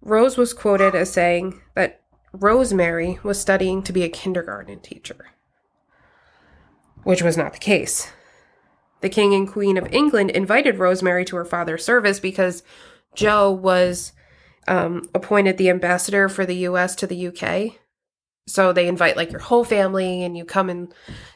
Rose 0.00 0.36
was 0.36 0.52
quoted 0.52 0.94
as 0.94 1.12
saying 1.12 1.60
that 1.74 2.02
Rosemary 2.40 3.18
was 3.22 3.40
studying 3.40 3.82
to 3.82 3.92
be 3.92 4.02
a 4.02 4.08
kindergarten 4.08 4.80
teacher, 4.80 5.26
which 7.04 7.22
was 7.22 7.36
not 7.36 7.52
the 7.52 7.58
case. 7.58 8.10
The 9.00 9.08
King 9.08 9.34
and 9.34 9.48
Queen 9.48 9.76
of 9.76 9.92
England 9.92 10.30
invited 10.30 10.78
Rosemary 10.78 11.24
to 11.26 11.36
her 11.36 11.44
father's 11.44 11.84
service 11.84 12.18
because 12.20 12.62
Joe 13.14 13.50
was 13.50 14.12
um, 14.68 15.02
appointed 15.14 15.58
the 15.58 15.70
ambassador 15.70 16.28
for 16.28 16.44
the 16.46 16.56
US 16.68 16.96
to 16.96 17.06
the 17.06 17.28
UK. 17.28 17.74
So 18.48 18.72
they 18.72 18.88
invite 18.88 19.16
like 19.16 19.30
your 19.30 19.40
whole 19.40 19.64
family 19.64 20.22
and 20.22 20.36
you 20.36 20.44
come 20.44 20.70
and 20.70 20.92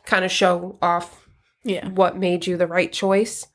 kind 0.07 0.25
of 0.25 0.31
show 0.31 0.79
off 0.81 1.27
Yeah. 1.65 1.89
what 1.89 2.17
made 2.17 2.47
you 2.47 2.57
the 2.57 2.67
right 2.67 2.93
choice. 2.93 3.47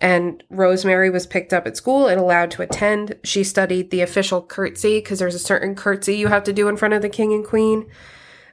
And 0.00 0.42
Rosemary 0.50 1.10
was 1.10 1.26
picked 1.26 1.52
up 1.52 1.66
at 1.66 1.76
school 1.76 2.08
and 2.08 2.20
allowed 2.20 2.50
to 2.52 2.62
attend. 2.62 3.16
She 3.22 3.44
studied 3.44 3.90
the 3.90 4.00
official 4.00 4.42
curtsy 4.42 4.98
because 4.98 5.18
there's 5.18 5.34
a 5.34 5.38
certain 5.38 5.74
curtsy 5.74 6.16
you 6.16 6.28
have 6.28 6.44
to 6.44 6.52
do 6.52 6.68
in 6.68 6.76
front 6.76 6.94
of 6.94 7.02
the 7.02 7.08
king 7.08 7.32
and 7.32 7.44
queen. 7.44 7.88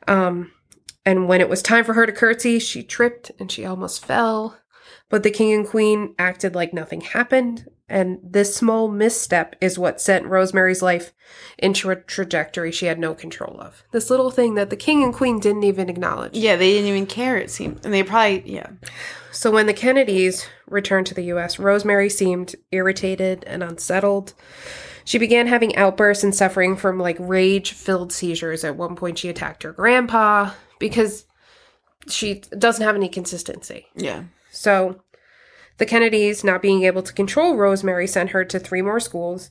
Um, 0.08 0.52
and 1.06 1.28
when 1.28 1.42
it 1.42 1.50
was 1.50 1.64
time 1.64 1.86
for 1.86 1.94
her 1.94 2.06
to 2.06 2.12
curtsy, 2.12 2.60
she 2.60 2.84
tripped 2.84 3.32
and 3.40 3.52
she 3.52 3.66
almost 3.66 4.06
fell. 4.06 4.60
But 5.10 5.24
the 5.24 5.32
king 5.32 5.54
and 5.54 5.68
queen 5.68 6.14
acted 6.20 6.54
like 6.54 6.74
nothing 6.74 7.02
happened. 7.02 7.68
And 7.90 8.20
this 8.24 8.56
small 8.56 8.88
misstep 8.88 9.56
is 9.60 9.80
what 9.80 10.00
sent 10.00 10.28
Rosemary's 10.28 10.82
life 10.82 11.12
into 11.58 11.90
a 11.90 11.96
trajectory 11.96 12.72
she 12.72 12.86
had 12.86 13.00
no 13.00 13.16
control 13.16 13.60
of. 13.60 13.84
This 13.92 14.10
little 14.10 14.30
thing 14.30 14.56
that 14.56 14.70
the 14.70 14.76
king 14.76 15.04
and 15.04 15.14
queen 15.14 15.40
didn't 15.40 15.64
even 15.64 15.90
acknowledge. 15.90 16.36
Yeah, 16.36 16.56
they 16.56 16.72
didn't 16.74 16.90
even 16.90 17.08
care, 17.08 17.38
it 17.38 17.50
seemed. 17.50 17.84
And 17.84 17.94
they 17.94 18.04
probably, 18.04 18.44
yeah. 18.46 18.70
So 19.32 19.52
when 19.52 19.66
the 19.66 19.74
Kennedys 19.74 20.48
returned 20.68 21.08
to 21.08 21.14
the 21.14 21.26
US, 21.34 21.58
Rosemary 21.58 22.10
seemed 22.10 22.56
irritated 22.72 23.44
and 23.46 23.64
unsettled. 23.64 24.34
She 25.04 25.18
began 25.18 25.48
having 25.48 25.76
outbursts 25.76 26.24
and 26.24 26.36
suffering 26.36 26.76
from 26.76 27.00
like 27.00 27.18
rage 27.20 27.72
filled 27.72 28.14
seizures. 28.14 28.64
At 28.64 28.76
one 28.76 28.96
point, 28.96 29.18
she 29.18 29.30
attacked 29.30 29.64
her 29.64 29.72
grandpa 29.72 30.52
because 30.78 31.26
she 32.08 32.42
doesn't 32.58 32.86
have 32.86 32.96
any 32.96 33.10
consistency. 33.10 33.88
Yeah. 33.96 34.26
So 34.52 35.02
the 35.80 35.86
Kennedys, 35.86 36.44
not 36.44 36.62
being 36.62 36.84
able 36.84 37.02
to 37.02 37.14
control 37.14 37.56
Rosemary, 37.56 38.06
sent 38.06 38.32
her 38.32 38.46
to 38.46 38.60
three 38.60 38.82
more 38.82 39.00
schools. 39.00 39.50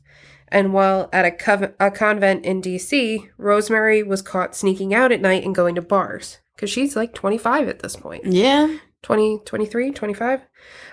And 0.49 0.73
while 0.73 1.09
at 1.13 1.25
a, 1.25 1.31
cov- 1.31 1.75
a 1.81 1.91
convent 1.91 2.45
in 2.45 2.63
DC, 2.63 3.29
Rosemary 3.37 4.03
was 4.03 4.23
caught 4.23 4.55
sneaking 4.55 4.95
out 4.95 5.13
at 5.13 5.21
night 5.21 5.45
and 5.45 5.55
going 5.55 5.75
to 5.75 5.83
bars 5.83 6.39
because 6.55 6.71
she's 6.71 6.97
like 6.97 7.15
25 7.15 7.69
at 7.69 7.81
this 7.81 7.97
point. 7.97 8.25
Yeah. 8.25 8.79
20, 9.03 9.41
23, 9.45 9.93
25. 9.93 10.41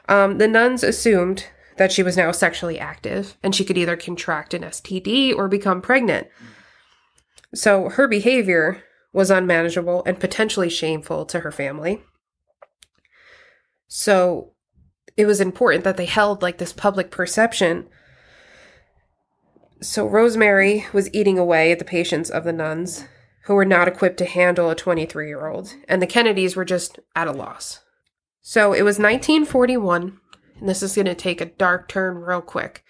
Um, 0.09 0.37
the 0.37 0.47
nuns 0.47 0.83
assumed 0.83 1.45
that 1.77 1.91
she 1.91 2.03
was 2.03 2.17
now 2.17 2.31
sexually 2.31 2.79
active 2.79 3.37
and 3.43 3.53
she 3.53 3.65
could 3.65 3.77
either 3.77 3.97
contract 3.97 4.53
an 4.53 4.63
STD 4.63 5.35
or 5.35 5.47
become 5.47 5.81
pregnant. 5.81 6.27
So 7.53 7.89
her 7.89 8.07
behavior 8.07 8.83
was 9.11 9.31
unmanageable 9.31 10.03
and 10.05 10.19
potentially 10.19 10.69
shameful 10.69 11.25
to 11.25 11.39
her 11.41 11.51
family. 11.51 12.03
So 13.87 14.54
it 15.17 15.25
was 15.25 15.39
important 15.41 15.83
that 15.83 15.97
they 15.97 16.05
held 16.05 16.41
like 16.41 16.57
this 16.57 16.73
public 16.73 17.11
perception. 17.11 17.87
So 19.81 20.05
Rosemary 20.07 20.85
was 20.93 21.13
eating 21.13 21.37
away 21.37 21.71
at 21.71 21.79
the 21.79 21.85
patience 21.85 22.29
of 22.29 22.43
the 22.43 22.53
nuns 22.53 23.05
who 23.43 23.53
were 23.53 23.65
not 23.65 23.87
equipped 23.87 24.17
to 24.17 24.25
handle 24.25 24.69
a 24.69 24.75
23 24.75 25.27
year 25.27 25.47
old, 25.47 25.73
and 25.87 26.01
the 26.01 26.07
Kennedys 26.07 26.55
were 26.55 26.65
just 26.65 26.99
at 27.15 27.27
a 27.27 27.31
loss. 27.31 27.81
So 28.41 28.73
it 28.73 28.81
was 28.83 28.97
1941, 28.99 30.19
and 30.59 30.69
this 30.69 30.81
is 30.83 30.95
going 30.95 31.05
to 31.05 31.15
take 31.15 31.41
a 31.41 31.45
dark 31.45 31.87
turn 31.87 32.17
real 32.17 32.41
quick. 32.41 32.83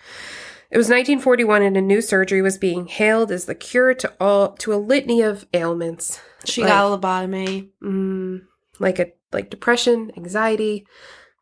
It 0.72 0.78
was 0.78 0.88
1941, 0.88 1.62
and 1.62 1.78
a 1.78 1.82
new 1.82 2.02
surgery 2.02 2.42
was 2.42 2.58
being 2.58 2.88
hailed 2.88 3.32
as 3.32 3.46
the 3.46 3.56
cure 3.56 3.94
to 3.96 4.14
all 4.20 4.54
to 4.54 4.74
a 4.74 4.78
litany 4.78 5.22
of 5.22 5.46
ailments. 5.54 6.20
She 6.46 6.62
Like- 6.62 6.70
got 6.72 6.86
a 6.86 6.98
lobotomy. 6.98 7.70
mm, 7.84 8.42
like 8.80 9.00
a 9.00 9.12
like 9.34 9.50
depression, 9.50 10.12
anxiety, 10.16 10.88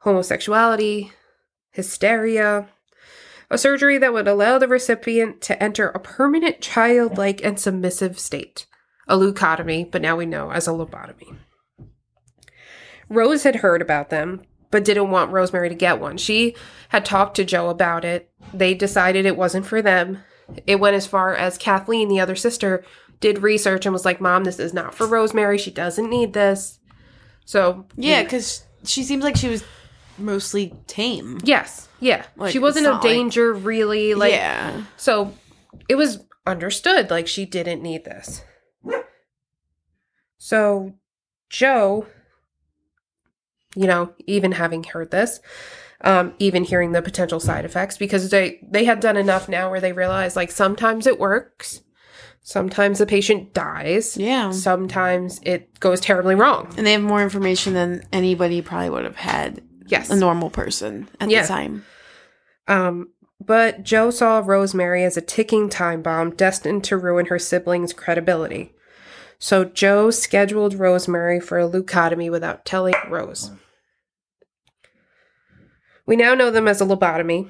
homosexuality, 0.04 1.12
hysteria. 1.72 2.68
A 3.50 3.58
surgery 3.58 3.98
that 3.98 4.14
would 4.14 4.28
allow 4.28 4.58
the 4.58 4.68
recipient 4.68 5.42
to 5.42 5.62
enter 5.62 5.90
a 5.90 6.00
permanent 6.00 6.62
childlike 6.62 7.44
and 7.44 7.60
submissive 7.60 8.20
state. 8.20 8.66
A 9.08 9.18
leucotomy, 9.18 9.90
but 9.90 10.02
now 10.02 10.16
we 10.16 10.26
know 10.26 10.52
as 10.52 10.68
a 10.68 10.72
lobotomy. 10.72 11.36
Rose 13.10 13.44
had 13.44 13.58
heard 13.58 13.82
about 13.82 14.10
them, 14.10 14.42
but 14.72 14.86
didn't 14.86 15.12
want 15.12 15.32
Rosemary 15.32 15.70
to 15.70 15.76
get 15.76 16.00
one. 16.00 16.18
She 16.18 16.56
had 16.90 17.06
talked 17.06 17.36
to 17.36 17.46
Joe 17.46 17.70
about 17.70 18.06
it. 18.06 18.32
They 18.54 18.74
decided 18.74 19.26
it 19.26 19.38
wasn't 19.38 19.66
for 19.66 19.82
them. 19.82 20.20
It 20.66 20.80
went 20.80 20.96
as 20.96 21.06
far 21.06 21.36
as 21.36 21.58
Kathleen, 21.58 22.08
the 22.08 22.20
other 22.20 22.36
sister, 22.36 22.84
did 23.20 23.44
research 23.44 23.86
and 23.86 23.94
was 23.94 24.06
like, 24.06 24.20
Mom, 24.20 24.46
this 24.46 24.60
is 24.60 24.74
not 24.74 24.96
for 24.96 25.06
Rosemary. 25.06 25.58
She 25.58 25.72
doesn't 25.72 26.10
need 26.10 26.34
this. 26.34 26.80
So, 27.46 27.86
Yeah, 27.96 28.24
because 28.24 28.64
she 28.84 29.04
seems 29.04 29.24
like 29.24 29.36
she 29.36 29.50
was 29.50 29.64
mostly 30.18 30.74
tame. 30.88 31.40
yes, 31.44 31.88
yeah. 32.00 32.26
Like, 32.36 32.52
she 32.52 32.60
wasn't 32.60 32.86
a 32.86 32.90
not 32.90 33.04
like- 33.04 33.12
danger, 33.14 33.54
really. 33.54 34.14
Like, 34.14 34.34
yeah. 34.34 34.84
So 34.98 35.34
it 35.90 35.96
was 35.96 36.20
understood 36.46 37.10
like 37.10 37.28
she 37.28 37.46
didn't 37.46 37.82
need 37.82 38.04
this. 38.06 38.44
So 40.38 40.94
Joe, 41.50 42.06
you 43.76 43.88
know, 43.88 44.14
even 44.28 44.52
having 44.54 44.84
heard 44.84 45.12
this, 45.12 45.40
um, 46.02 46.34
even 46.40 46.64
hearing 46.64 46.92
the 46.92 47.02
potential 47.02 47.40
side 47.40 47.66
effects, 47.66 47.98
because 47.98 48.30
they 48.30 48.60
they 48.70 48.84
had 48.86 49.00
done 49.00 49.18
enough 49.18 49.48
now 49.48 49.70
where 49.70 49.80
they 49.80 49.94
realized 49.94 50.36
like 50.36 50.52
sometimes 50.52 51.08
it 51.08 51.20
works, 51.20 51.82
sometimes 52.42 53.00
the 53.00 53.06
patient 53.06 53.54
dies, 53.54 54.18
Yeah. 54.18 54.52
sometimes 54.52 55.40
it 55.44 55.80
goes 55.80 56.02
terribly 56.02 56.36
wrong. 56.36 56.74
And 56.78 56.86
they 56.86 56.92
have 56.92 57.02
more 57.02 57.24
information 57.24 57.74
than 57.74 58.04
anybody 58.12 58.62
probably 58.62 58.90
would 58.90 59.06
have 59.06 59.16
had 59.16 59.62
Yes. 59.88 60.10
a 60.10 60.16
normal 60.16 60.50
person 60.50 61.10
at 61.20 61.30
Yeah. 61.30 61.42
the 61.42 61.48
time. 61.48 61.86
Um, 62.68 63.10
but 63.40 63.84
Joe 63.84 64.10
saw 64.12 64.42
Rosemary 64.46 65.04
as 65.04 65.18
a 65.18 65.22
ticking 65.22 65.70
time 65.70 66.02
bomb 66.02 66.32
destined 66.36 66.84
to 66.86 66.98
ruin 66.98 67.26
her 67.28 67.40
siblings' 67.40 67.92
credibility. 67.94 68.74
So 69.40 69.66
Joe 69.66 70.10
scheduled 70.12 70.74
Rosemary 70.76 71.40
for 71.42 71.60
a 71.60 71.68
leucotomy 71.68 72.32
without 72.32 72.64
telling 72.66 72.94
Rose. 73.10 73.52
We 76.06 76.16
now 76.16 76.34
know 76.34 76.52
them 76.52 76.68
as 76.68 76.82
a 76.82 76.86
lobotomy, 76.86 77.50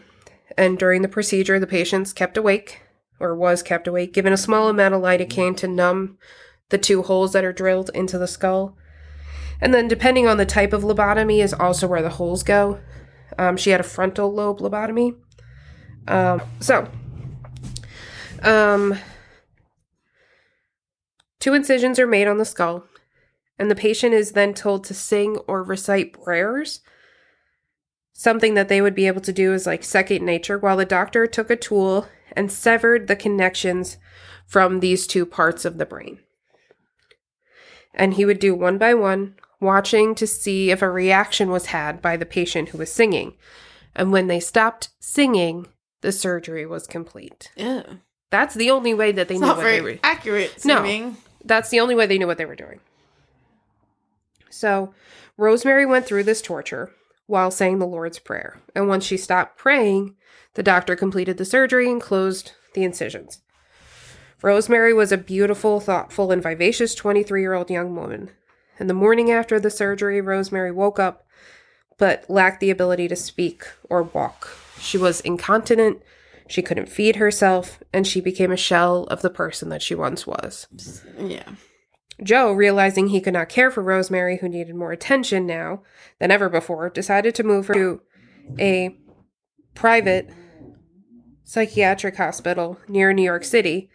and 0.57 0.77
during 0.77 1.01
the 1.01 1.07
procedure, 1.07 1.59
the 1.59 1.67
patients 1.67 2.13
kept 2.13 2.37
awake, 2.37 2.81
or 3.19 3.35
was 3.35 3.63
kept 3.63 3.87
awake, 3.87 4.13
given 4.13 4.33
a 4.33 4.37
small 4.37 4.69
amount 4.69 4.93
of 4.93 5.01
lidocaine 5.01 5.55
to 5.57 5.67
numb 5.67 6.17
the 6.69 6.77
two 6.77 7.03
holes 7.03 7.33
that 7.33 7.43
are 7.45 7.53
drilled 7.53 7.89
into 7.93 8.17
the 8.17 8.27
skull. 8.27 8.77
And 9.61 9.73
then, 9.73 9.87
depending 9.87 10.27
on 10.27 10.37
the 10.37 10.45
type 10.45 10.73
of 10.73 10.83
lobotomy, 10.83 11.43
is 11.43 11.53
also 11.53 11.87
where 11.87 12.01
the 12.01 12.09
holes 12.09 12.43
go. 12.43 12.79
Um, 13.37 13.57
she 13.57 13.69
had 13.69 13.79
a 13.79 13.83
frontal 13.83 14.31
lobe 14.33 14.59
lobotomy. 14.59 15.15
Um, 16.07 16.41
so, 16.59 16.89
um, 18.41 18.97
two 21.39 21.53
incisions 21.53 21.97
are 21.99 22.07
made 22.07 22.27
on 22.27 22.37
the 22.37 22.45
skull, 22.45 22.85
and 23.57 23.71
the 23.71 23.75
patient 23.75 24.13
is 24.13 24.31
then 24.31 24.53
told 24.53 24.83
to 24.85 24.93
sing 24.93 25.37
or 25.47 25.63
recite 25.63 26.13
prayers. 26.13 26.81
Something 28.11 28.53
that 28.53 28.69
they 28.69 28.81
would 28.81 28.95
be 28.95 29.07
able 29.07 29.21
to 29.21 29.33
do 29.33 29.53
is 29.53 29.65
like 29.65 29.83
second 29.83 30.25
nature, 30.25 30.57
while 30.57 30.77
the 30.77 30.85
doctor 30.85 31.25
took 31.25 31.49
a 31.49 31.55
tool 31.55 32.07
and 32.33 32.51
severed 32.51 33.07
the 33.07 33.15
connections 33.15 33.97
from 34.45 34.79
these 34.79 35.07
two 35.07 35.25
parts 35.25 35.65
of 35.65 35.77
the 35.77 35.85
brain. 35.85 36.19
And 37.93 38.15
he 38.15 38.25
would 38.25 38.39
do 38.39 38.55
one 38.55 38.77
by 38.77 38.93
one, 38.93 39.35
watching 39.63 40.15
to 40.15 40.27
see 40.27 40.71
if 40.71 40.81
a 40.81 40.89
reaction 40.89 41.49
was 41.49 41.67
had 41.67 42.01
by 42.01 42.17
the 42.17 42.25
patient 42.25 42.69
who 42.69 42.77
was 42.77 42.91
singing. 42.91 43.33
And 43.95 44.11
when 44.11 44.27
they 44.27 44.39
stopped 44.39 44.89
singing, 44.99 45.67
the 46.01 46.11
surgery 46.11 46.65
was 46.65 46.87
complete. 46.87 47.51
Yeah. 47.55 47.83
That's 48.29 48.55
the 48.55 48.71
only 48.71 48.93
way 48.93 49.11
that 49.11 49.27
they 49.27 49.35
It's 49.35 49.41
knew 49.41 49.47
what 49.47 49.57
they 49.57 49.79
very 49.79 49.93
were. 49.93 49.99
accurate 50.03 50.65
No. 50.65 51.15
That's 51.45 51.69
the 51.69 51.79
only 51.79 51.95
way 51.95 52.05
they 52.05 52.17
knew 52.17 52.27
what 52.27 52.37
they 52.37 52.45
were 52.45 52.55
doing. 52.55 52.79
So, 54.49 54.93
Rosemary 55.37 55.85
went 55.85 56.05
through 56.05 56.23
this 56.23 56.41
torture 56.41 56.91
while 57.25 57.51
saying 57.51 57.79
the 57.79 57.87
Lord's 57.87 58.19
Prayer. 58.19 58.59
And 58.75 58.87
once 58.87 59.05
she 59.05 59.17
stopped 59.17 59.57
praying, 59.57 60.15
the 60.53 60.63
doctor 60.63 60.95
completed 60.95 61.37
the 61.37 61.45
surgery 61.45 61.89
and 61.89 62.01
closed 62.01 62.51
the 62.73 62.83
incisions. 62.83 63.41
Rosemary 64.41 64.93
was 64.93 65.11
a 65.11 65.17
beautiful, 65.17 65.79
thoughtful, 65.79 66.31
and 66.31 66.43
vivacious 66.43 66.93
23 66.95 67.41
year 67.41 67.53
old 67.53 67.69
young 67.69 67.95
woman. 67.95 68.29
In 68.83 68.87
the 68.87 68.93
morning 68.93 69.31
after 69.31 69.61
the 69.61 69.69
surgery, 69.69 70.19
Rosemary 70.19 70.69
woke 70.69 70.99
up 70.99 71.25
but 71.97 72.29
lacked 72.29 72.59
the 72.59 72.69
ability 72.69 73.07
to 73.07 73.15
speak 73.15 73.65
or 73.89 74.03
walk. 74.03 74.57
She 74.77 74.97
was 74.97 75.21
incontinent, 75.21 76.01
she 76.49 76.61
couldn't 76.61 76.89
feed 76.89 77.15
herself, 77.15 77.81
and 77.93 78.05
she 78.05 78.19
became 78.19 78.51
a 78.51 78.57
shell 78.57 79.05
of 79.05 79.21
the 79.21 79.29
person 79.29 79.69
that 79.69 79.81
she 79.81 79.95
once 79.95 80.27
was. 80.27 80.67
Yeah. 81.17 81.47
Joe, 82.21 82.51
realizing 82.51 83.07
he 83.07 83.21
could 83.21 83.35
not 83.35 83.47
care 83.47 83.71
for 83.71 83.81
Rosemary, 83.81 84.39
who 84.39 84.49
needed 84.49 84.75
more 84.75 84.91
attention 84.91 85.47
now 85.47 85.81
than 86.19 86.29
ever 86.29 86.49
before, 86.49 86.89
decided 86.89 87.33
to 87.35 87.43
move 87.43 87.67
her 87.67 87.73
to 87.75 88.01
a 88.59 88.97
private 89.75 90.29
psychiatric 91.45 92.17
hospital 92.17 92.77
near 92.89 93.13
New 93.13 93.23
York 93.23 93.45
City. 93.45 93.89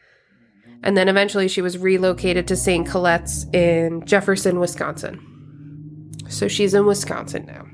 And 0.83 0.97
then 0.97 1.09
eventually 1.09 1.49
she 1.49 1.61
was 1.61 1.77
relocated 1.77 2.47
to 2.49 2.57
St. 2.57 2.87
Coletta's 2.87 3.47
in 3.53 4.05
Jefferson, 4.07 4.61
Wisconsin. 4.61 6.15
So 6.29 6.47
she's 6.47 6.75
in 6.75 6.87
Wisconsin 6.87 7.47
now. 7.47 7.67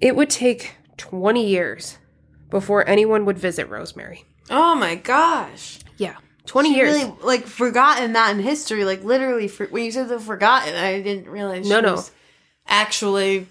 It 0.00 0.16
would 0.16 0.30
take 0.30 0.74
20 0.96 1.46
years 1.46 1.98
before 2.50 2.86
anyone 2.88 3.24
would 3.24 3.38
visit 3.38 3.68
Rosemary. 3.68 4.24
Oh 4.50 4.74
my 4.74 4.96
gosh. 4.96 5.78
Yeah. 5.96 6.16
20 6.46 6.70
She 6.70 6.76
years. 6.76 6.96
Really, 6.96 7.14
like 7.22 7.46
forgotten 7.46 8.14
that 8.14 8.34
in 8.34 8.42
history. 8.42 8.84
Like 8.84 9.04
literally, 9.04 9.48
for, 9.48 9.66
when 9.66 9.84
you 9.84 9.92
said 9.92 10.08
the 10.08 10.18
forgotten, 10.18 10.74
I 10.74 11.00
didn't 11.00 11.28
realize. 11.28 11.68
No, 11.68 11.78
she 11.78 11.82
no. 11.82 11.92
was 11.92 12.10
actually 12.66 13.46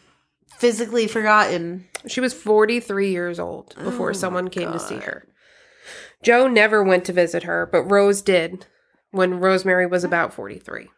physically 0.58 1.08
forgotten. 1.08 1.88
She 2.08 2.20
was 2.20 2.34
43 2.34 3.12
years 3.12 3.40
old 3.40 3.76
before 3.82 4.10
Oh 4.10 4.14
someone 4.14 4.50
came 4.50 4.72
to 4.72 4.80
see 4.80 4.98
her. 4.98 5.26
Joe 6.24 6.48
never 6.48 6.84
went 6.84 7.06
to 7.06 7.14
visit 7.14 7.44
her, 7.44 7.68
but 7.72 7.84
Rose 7.84 8.22
did 8.22 8.68
when 9.12 9.40
Rosemary 9.40 9.86
was 9.88 10.04
about 10.04 10.34
43. 10.34 10.90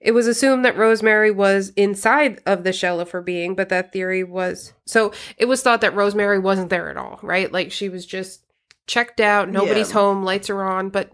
It 0.00 0.12
was 0.12 0.26
assumed 0.28 0.64
that 0.64 0.76
Rosemary 0.76 1.30
was 1.30 1.70
inside 1.70 2.40
of 2.46 2.62
the 2.62 2.72
shell 2.72 3.00
of 3.00 3.10
her 3.10 3.20
being, 3.20 3.54
but 3.56 3.68
that 3.70 3.92
theory 3.92 4.22
was 4.22 4.72
so 4.86 5.12
it 5.36 5.46
was 5.46 5.62
thought 5.62 5.80
that 5.80 5.94
Rosemary 5.94 6.38
wasn't 6.38 6.70
there 6.70 6.88
at 6.88 6.96
all, 6.96 7.18
right? 7.22 7.50
Like 7.50 7.72
she 7.72 7.88
was 7.88 8.06
just 8.06 8.42
checked 8.86 9.20
out, 9.20 9.48
nobody's 9.48 9.88
Yeah. 9.88 9.94
home, 9.94 10.22
lights 10.24 10.48
are 10.50 10.62
on, 10.62 10.90
but 10.90 11.10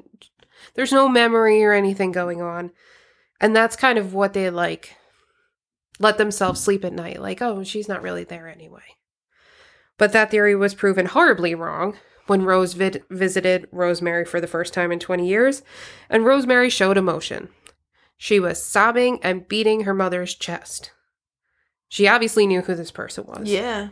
there's 0.74 0.92
no 0.92 1.08
memory 1.08 1.64
or 1.64 1.72
anything 1.72 2.12
going 2.12 2.42
on. 2.42 2.72
And 3.40 3.56
that's 3.56 3.74
kind 3.74 3.98
of 3.98 4.12
what 4.14 4.34
they 4.34 4.50
like 4.50 4.94
let 5.98 6.18
themselves 6.18 6.60
sleep 6.60 6.84
at 6.84 6.92
night, 6.92 7.22
like, 7.22 7.40
oh, 7.40 7.62
she's 7.64 7.88
not 7.88 8.02
really 8.02 8.24
there 8.24 8.48
anyway. 8.48 8.82
But 9.96 10.12
that 10.12 10.30
theory 10.30 10.54
was 10.56 10.74
proven 10.74 11.06
horribly 11.06 11.54
wrong 11.54 11.96
when 12.26 12.42
Rose 12.42 12.74
vid- 12.74 13.04
visited 13.10 13.68
Rosemary 13.70 14.24
for 14.24 14.40
the 14.40 14.46
first 14.46 14.72
time 14.72 14.90
in 14.92 14.98
20 14.98 15.26
years, 15.28 15.62
and 16.08 16.24
Rosemary 16.24 16.70
showed 16.70 16.96
emotion. 16.96 17.48
She 18.16 18.40
was 18.40 18.62
sobbing 18.62 19.18
and 19.22 19.48
beating 19.48 19.82
her 19.82 19.94
mother's 19.94 20.34
chest. 20.34 20.92
She 21.88 22.08
obviously 22.08 22.46
knew 22.46 22.62
who 22.62 22.74
this 22.74 22.90
person 22.90 23.24
was. 23.26 23.48
Yeah. 23.48 23.88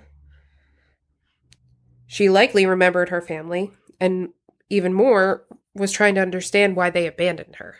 She 2.06 2.28
likely 2.28 2.66
remembered 2.66 3.08
her 3.10 3.20
family, 3.20 3.72
and 4.00 4.30
even 4.68 4.92
more, 4.92 5.44
was 5.74 5.92
trying 5.92 6.14
to 6.14 6.20
understand 6.20 6.76
why 6.76 6.90
they 6.90 7.06
abandoned 7.06 7.56
her. 7.56 7.76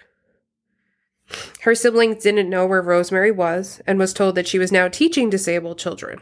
Her 1.63 1.75
siblings 1.75 2.23
didn't 2.23 2.51
know 2.51 2.67
where 2.67 2.83
Rosemary 2.83 3.31
was 3.31 3.81
and 3.87 3.99
was 3.99 4.13
told 4.13 4.35
that 4.35 4.49
she 4.49 4.59
was 4.59 4.73
now 4.73 4.89
teaching 4.89 5.31
disabled 5.31 5.79
children 5.79 6.21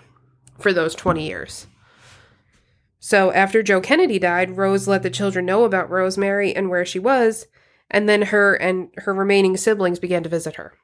for 0.59 0.73
those 0.73 0.95
20 0.95 1.27
years. 1.27 1.67
So 3.01 3.33
after 3.33 3.63
Joe 3.63 3.81
Kennedy 3.81 4.19
died, 4.19 4.57
Rose 4.59 4.87
let 4.87 5.03
the 5.03 5.11
children 5.11 5.47
know 5.47 5.65
about 5.65 5.89
Rosemary 5.91 6.55
and 6.55 6.69
where 6.69 6.85
she 6.85 6.99
was, 6.99 7.47
and 7.91 8.09
then 8.09 8.23
her 8.23 8.55
and 8.55 8.91
her 8.99 9.15
remaining 9.15 9.57
siblings 9.57 9.99
began 9.99 10.23
to 10.23 10.29
visit 10.29 10.57
her. 10.57 10.75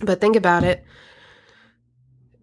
But 0.00 0.20
think 0.20 0.34
about 0.36 0.64
it. 0.64 0.84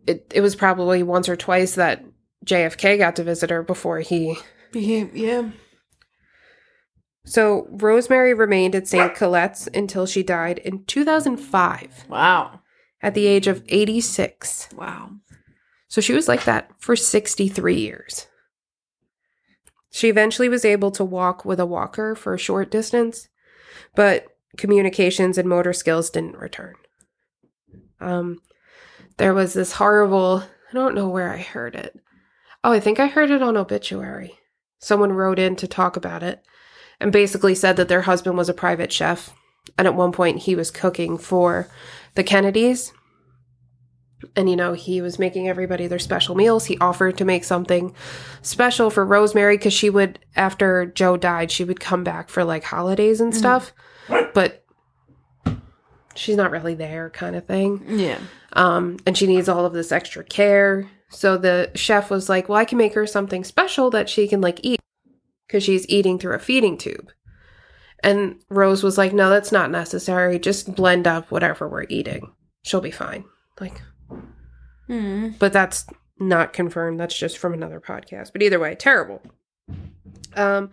It 0.08 0.32
it 0.34 0.42
was 0.42 0.56
probably 0.56 1.04
once 1.04 1.28
or 1.28 1.36
twice 1.36 1.76
that 1.76 2.04
JFK 2.46 2.98
got 2.98 3.18
to 3.18 3.24
visit 3.24 3.50
her 3.50 3.62
before 3.62 4.00
he 4.00 4.38
Became, 4.72 5.12
yeah. 5.14 5.50
so 7.26 7.68
Rosemary 7.70 8.34
remained 8.34 8.76
at 8.76 8.88
St. 8.88 9.14
Coletta's 9.14 9.68
until 9.74 10.06
she 10.06 10.24
died 10.24 10.58
in 10.60 10.86
2005 10.86 12.06
Wow. 12.10 12.62
at 13.02 13.14
the 13.14 13.28
age 13.28 13.48
of 13.48 13.64
86. 13.68 14.70
Wow. 14.76 15.12
So 15.90 16.02
she 16.02 16.14
was 16.14 16.28
like 16.28 16.46
that 16.46 16.72
for 16.80 16.96
63 16.96 17.76
years. 17.76 18.28
She 19.92 20.10
eventually 20.10 20.50
was 20.50 20.66
able 20.66 20.92
to 20.92 21.04
walk 21.04 21.46
with 21.46 21.60
a 21.60 21.66
walker 21.66 22.16
for 22.16 22.34
a 22.34 22.40
short 22.40 22.70
distance, 22.70 23.28
but 23.96 24.28
communications 24.58 25.38
and 25.38 25.50
motor 25.50 25.74
skills 25.74 26.10
didn't 26.10 26.38
return. 26.38 26.76
Um, 28.00 28.42
there 29.18 29.34
was 29.34 29.54
this 29.54 29.74
horrible, 29.74 30.44
I 30.70 30.74
don't 30.74 30.96
know 30.96 31.10
where 31.10 31.32
I 31.32 31.38
heard 31.38 31.76
it. 31.76 32.00
Oh, 32.64 32.72
I 32.72 32.80
think 32.80 33.00
I 33.00 33.08
heard 33.08 33.32
it 33.32 33.42
on 33.42 33.58
Obituary. 33.58 34.38
Someone 34.80 35.12
wrote 35.12 35.40
in 35.40 35.56
to 35.58 35.68
talk 35.68 35.96
about 35.96 36.24
it 36.24 36.44
and 37.00 37.12
basically 37.12 37.56
said 37.56 37.76
that 37.78 37.88
their 37.88 38.02
husband 38.02 38.38
was 38.38 38.50
a 38.50 38.54
private 38.54 38.92
chef. 38.92 39.34
And 39.78 39.88
at 39.88 39.96
one 39.96 40.12
point, 40.12 40.40
he 40.40 40.56
was 40.56 40.72
cooking 40.72 41.18
for 41.18 41.70
the 42.16 42.24
Kennedys 42.24 42.92
and 44.36 44.50
you 44.50 44.56
know 44.56 44.74
he 44.74 45.02
was 45.02 45.20
making 45.20 45.48
everybody 45.48 45.88
their 45.88 46.00
special 46.00 46.36
meals. 46.36 46.66
He 46.66 46.78
offered 46.80 47.18
to 47.18 47.26
make 47.26 47.44
something 47.44 47.94
special 48.42 48.90
for 48.90 49.06
rosemary 49.06 49.58
because 49.58 49.74
she 49.74 49.90
would 49.90 50.20
after 50.36 50.86
joe 50.88 51.18
died 51.18 51.52
she 51.52 51.64
would 51.64 51.80
come 51.80 52.04
back 52.04 52.30
for 52.30 52.44
like 52.44 52.64
holidays 52.64 53.22
and 53.22 53.36
stuff. 53.36 53.74
But 54.34 54.66
she's 56.16 56.36
not 56.36 56.52
really 56.52 56.74
there 56.76 57.10
kind 57.10 57.36
of 57.36 57.46
thing. 57.46 57.84
Yeah. 57.88 58.20
um, 58.54 58.98
and 59.06 59.18
she 59.18 59.28
needs 59.28 59.48
all 59.48 59.66
of 59.66 59.74
this 59.74 59.92
extra 59.92 60.24
care. 60.24 60.90
So 61.10 61.38
the 61.38 61.72
chef 61.76 62.10
was 62.12 62.30
like 62.30 62.50
well 62.50 62.58
i 62.58 62.66
can 62.66 62.78
make 62.78 62.94
her 62.94 63.08
something 63.08 63.44
special 63.44 63.90
that 63.92 64.10
she 64.10 64.28
can 64.28 64.42
like 64.42 64.60
eat 64.64 64.80
because 65.48 65.64
she's 65.64 65.88
eating 65.90 66.20
through 66.20 66.36
a 66.36 66.40
feeding 66.40 66.78
tube. 66.78 67.12
And 68.02 68.36
rose 68.50 68.84
was 68.84 68.98
like 68.98 69.14
no 69.14 69.30
that's 69.30 69.52
not 69.52 69.72
necessary. 69.72 70.40
Just 70.40 70.76
blend 70.76 71.08
up 71.08 71.32
whatever 71.32 71.68
we're 71.68 71.86
eating. 71.90 72.34
She'll 72.64 72.82
be 72.82 72.92
fine. 72.92 73.24
Like 73.60 73.82
Hmm. 74.90 75.30
but 75.38 75.54
that's 75.54 75.86
not 76.20 76.52
confirmed. 76.52 77.00
That's 77.00 77.18
just 77.18 77.38
from 77.38 77.54
another 77.54 77.80
podcast. 77.80 78.34
But 78.34 78.42
either 78.42 78.60
way, 78.60 78.74
terrible. 78.76 79.22
Um, 80.36 80.72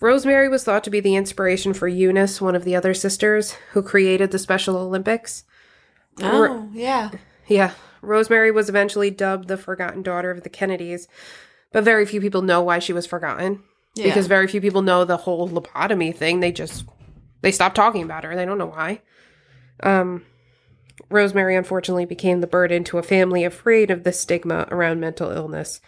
Rosemary 0.00 0.48
was 0.48 0.64
thought 0.64 0.84
to 0.84 0.90
be 0.90 1.00
the 1.00 1.16
inspiration 1.16 1.72
for 1.72 1.88
Eunice, 1.88 2.40
one 2.40 2.54
of 2.54 2.64
the 2.64 2.76
other 2.76 2.92
sisters 2.94 3.52
who 3.72 3.82
created 3.82 4.30
the 4.30 4.38
Special 4.38 4.76
Olympics. 4.76 5.44
Oh, 6.20 6.68
yeah. 6.72 7.10
Yeah, 7.48 7.72
Rosemary 8.02 8.50
was 8.50 8.68
eventually 8.68 9.10
dubbed 9.10 9.48
the 9.48 9.56
forgotten 9.56 10.02
daughter 10.02 10.30
of 10.30 10.42
the 10.42 10.48
Kennedys, 10.50 11.08
but 11.72 11.84
very 11.84 12.06
few 12.06 12.20
people 12.20 12.42
know 12.42 12.62
why 12.62 12.78
she 12.78 12.92
was 12.92 13.06
forgotten 13.06 13.62
Yeah. 13.94 14.04
because 14.04 14.26
very 14.26 14.46
few 14.46 14.60
people 14.60 14.82
know 14.82 15.04
the 15.04 15.16
whole 15.16 15.48
lobotomy 15.48 16.14
thing. 16.14 16.40
They 16.40 16.52
just 16.52 16.84
they 17.40 17.50
stopped 17.52 17.76
talking 17.76 18.02
about 18.02 18.24
her. 18.24 18.34
They 18.36 18.44
don't 18.46 18.58
know 18.58 18.66
why. 18.66 19.00
Um, 19.82 20.24
Rosemary 21.10 21.56
unfortunately 21.56 22.04
became 22.06 22.40
the 22.40 22.46
burden 22.46 22.84
to 22.84 22.98
a 22.98 23.02
family 23.02 23.44
afraid 23.44 23.90
of 23.90 24.04
the 24.04 24.12
stigma 24.12 24.66
around 24.70 25.00
mental 25.00 25.30
illness, 25.30 25.80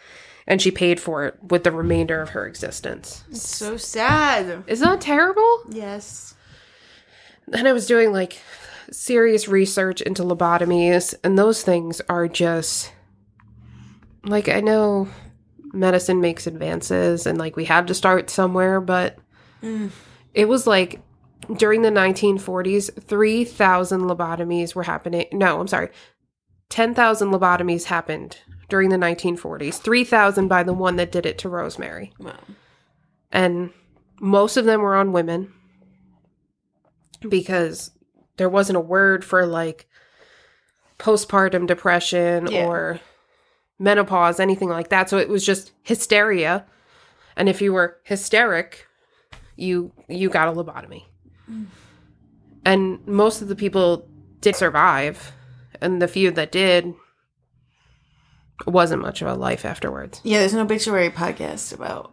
and 0.46 0.60
she 0.60 0.70
paid 0.70 0.98
for 1.00 1.24
it 1.24 1.38
with 1.42 1.64
the 1.64 1.72
remainder 1.72 2.20
of 2.20 2.30
her 2.30 2.46
existence. 2.46 3.24
It's 3.30 3.46
so 3.48 3.76
sad. 3.76 4.64
Isn't 4.66 4.88
that 4.88 5.00
terrible? 5.00 5.62
Yes. 5.68 6.34
And 7.52 7.68
I 7.68 7.72
was 7.72 7.86
doing 7.86 8.12
like 8.12 8.38
serious 8.90 9.46
research 9.48 10.00
into 10.00 10.22
lobotomies, 10.22 11.14
and 11.22 11.38
those 11.38 11.62
things 11.62 12.00
are 12.08 12.26
just 12.28 12.92
like 14.24 14.48
I 14.48 14.60
know 14.60 15.08
medicine 15.72 16.20
makes 16.20 16.46
advances, 16.46 17.26
and 17.26 17.38
like 17.38 17.54
we 17.56 17.64
had 17.64 17.86
to 17.88 17.94
start 17.94 18.28
somewhere, 18.30 18.80
but 18.80 19.18
Mm. 19.62 19.90
it 20.34 20.46
was 20.48 20.66
like 20.66 21.00
during 21.56 21.82
the 21.82 21.90
1940s, 21.90 23.02
3,000 23.02 24.00
lobotomies 24.02 24.74
were 24.74 24.82
happening. 24.82 25.26
No, 25.32 25.60
I'm 25.60 25.68
sorry. 25.68 25.90
10,000 26.70 27.30
lobotomies 27.30 27.84
happened 27.84 28.38
during 28.68 28.88
the 28.88 28.96
1940s, 28.96 29.74
3,000 29.80 30.48
by 30.48 30.62
the 30.62 30.72
one 30.72 30.96
that 30.96 31.12
did 31.12 31.24
it 31.26 31.38
to 31.38 31.48
Rosemary. 31.48 32.12
Wow. 32.18 32.34
And 33.30 33.70
most 34.20 34.56
of 34.56 34.64
them 34.64 34.80
were 34.80 34.96
on 34.96 35.12
women 35.12 35.52
because 37.28 37.90
there 38.36 38.48
wasn't 38.48 38.76
a 38.76 38.80
word 38.80 39.24
for 39.24 39.46
like 39.46 39.86
postpartum 40.98 41.66
depression 41.66 42.46
Yeah. 42.50 42.66
or 42.66 43.00
menopause, 43.78 44.40
anything 44.40 44.68
like 44.68 44.88
that. 44.88 45.08
So 45.10 45.18
it 45.18 45.28
was 45.28 45.44
just 45.44 45.72
hysteria. 45.82 46.64
And 47.36 47.48
if 47.48 47.60
you 47.60 47.72
were 47.72 47.98
hysteric, 48.04 48.86
you 49.56 49.92
you 50.08 50.28
got 50.28 50.48
a 50.48 50.52
lobotomy. 50.52 51.04
And 52.64 53.06
most 53.06 53.42
of 53.42 53.48
the 53.48 53.56
people 53.56 54.08
did 54.40 54.56
survive, 54.56 55.32
and 55.80 56.02
the 56.02 56.08
few 56.08 56.30
that 56.32 56.50
did 56.52 56.94
wasn't 58.66 59.02
much 59.02 59.22
of 59.22 59.28
a 59.28 59.34
life 59.34 59.64
afterwards. 59.64 60.20
Yeah, 60.24 60.40
there's 60.40 60.54
an 60.54 60.60
obituary 60.60 61.10
podcast 61.10 61.72
about 61.74 62.12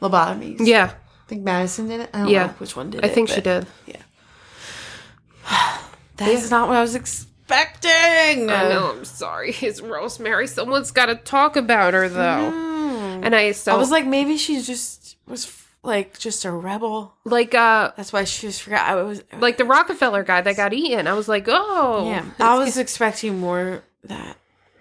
lobotomies. 0.00 0.56
Yeah, 0.60 0.92
I 0.94 1.28
think 1.28 1.42
Madison 1.42 1.88
did 1.88 2.00
it. 2.00 2.10
I 2.12 2.18
don't 2.20 2.28
Yeah. 2.28 2.46
know 2.46 2.52
which 2.58 2.74
one 2.74 2.90
did 2.90 3.04
I 3.04 3.08
it. 3.08 3.14
think 3.14 3.28
she 3.28 3.40
but 3.40 3.66
Yeah. 3.86 4.02
That's 6.16 6.50
not 6.50 6.68
what 6.68 6.76
I 6.76 6.80
was 6.80 6.94
expecting. 6.94 8.50
I 8.50 8.68
know. 8.68 8.92
I'm 8.96 9.04
sorry. 9.04 9.54
It's 9.62 9.80
Rosemary. 9.80 10.46
Someone's 10.46 10.90
got 10.90 11.06
to 11.06 11.14
talk 11.14 11.56
about 11.56 11.94
her 11.94 12.08
though. 12.08 12.50
Mm. 12.52 13.24
And 13.24 13.34
I 13.34 13.52
so 13.52 13.72
I 13.72 13.76
was 13.76 13.90
like, 13.90 14.06
maybe 14.06 14.36
she 14.36 14.60
just 14.62 15.16
was 15.26 15.44
like 15.88 16.18
just 16.18 16.44
a 16.44 16.52
rebel. 16.52 17.14
like 17.24 17.54
uh 17.54 17.90
That's 17.96 18.12
why 18.12 18.22
she 18.24 18.46
just 18.46 18.62
forgot. 18.62 18.86
I 18.88 19.02
was 19.02 19.22
like 19.40 19.56
the 19.56 19.64
Rockefeller 19.64 20.22
guy 20.22 20.40
that 20.42 20.56
got 20.56 20.72
eaten. 20.72 21.06
I 21.08 21.14
was 21.14 21.28
like, 21.28 21.46
oh 21.48 22.08
yeah. 22.08 22.24
I 22.38 22.56
was 22.58 22.76
expecting 22.78 23.40
more 23.40 23.82
that. 24.04 24.36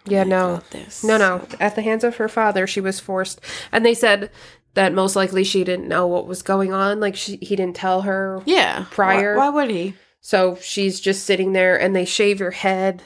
yeah 0.05 0.23
no 0.23 0.61
this. 0.69 1.03
no 1.03 1.17
no. 1.17 1.47
At 1.59 1.75
the 1.75 1.81
hands 1.81 2.03
of 2.03 2.17
her 2.17 2.29
father, 2.29 2.67
she 2.67 2.81
was 2.81 2.99
forced, 2.99 3.41
and 3.71 3.83
they 3.83 3.95
said 3.95 4.29
that 4.75 4.93
most 4.93 5.15
likely 5.15 5.43
she 5.43 5.63
didn't 5.63 5.87
know 5.87 6.05
what 6.05 6.27
was 6.27 6.43
going 6.43 6.71
on. 6.71 6.99
Like 6.99 7.15
she 7.15 7.37
he 7.37 7.55
didn't 7.55 7.75
tell 7.75 8.01
her. 8.03 8.41
Yeah. 8.45 8.85
Prior- 8.91 9.35
Why, 9.35 9.49
why 9.49 9.55
would 9.63 9.71
he? 9.71 9.95
So 10.21 10.55
she's 10.61 10.99
just 10.99 11.25
sitting 11.25 11.53
there, 11.53 11.79
and 11.79 11.95
they 11.95 12.05
shave 12.05 12.39
your 12.39 12.51
head, 12.51 13.01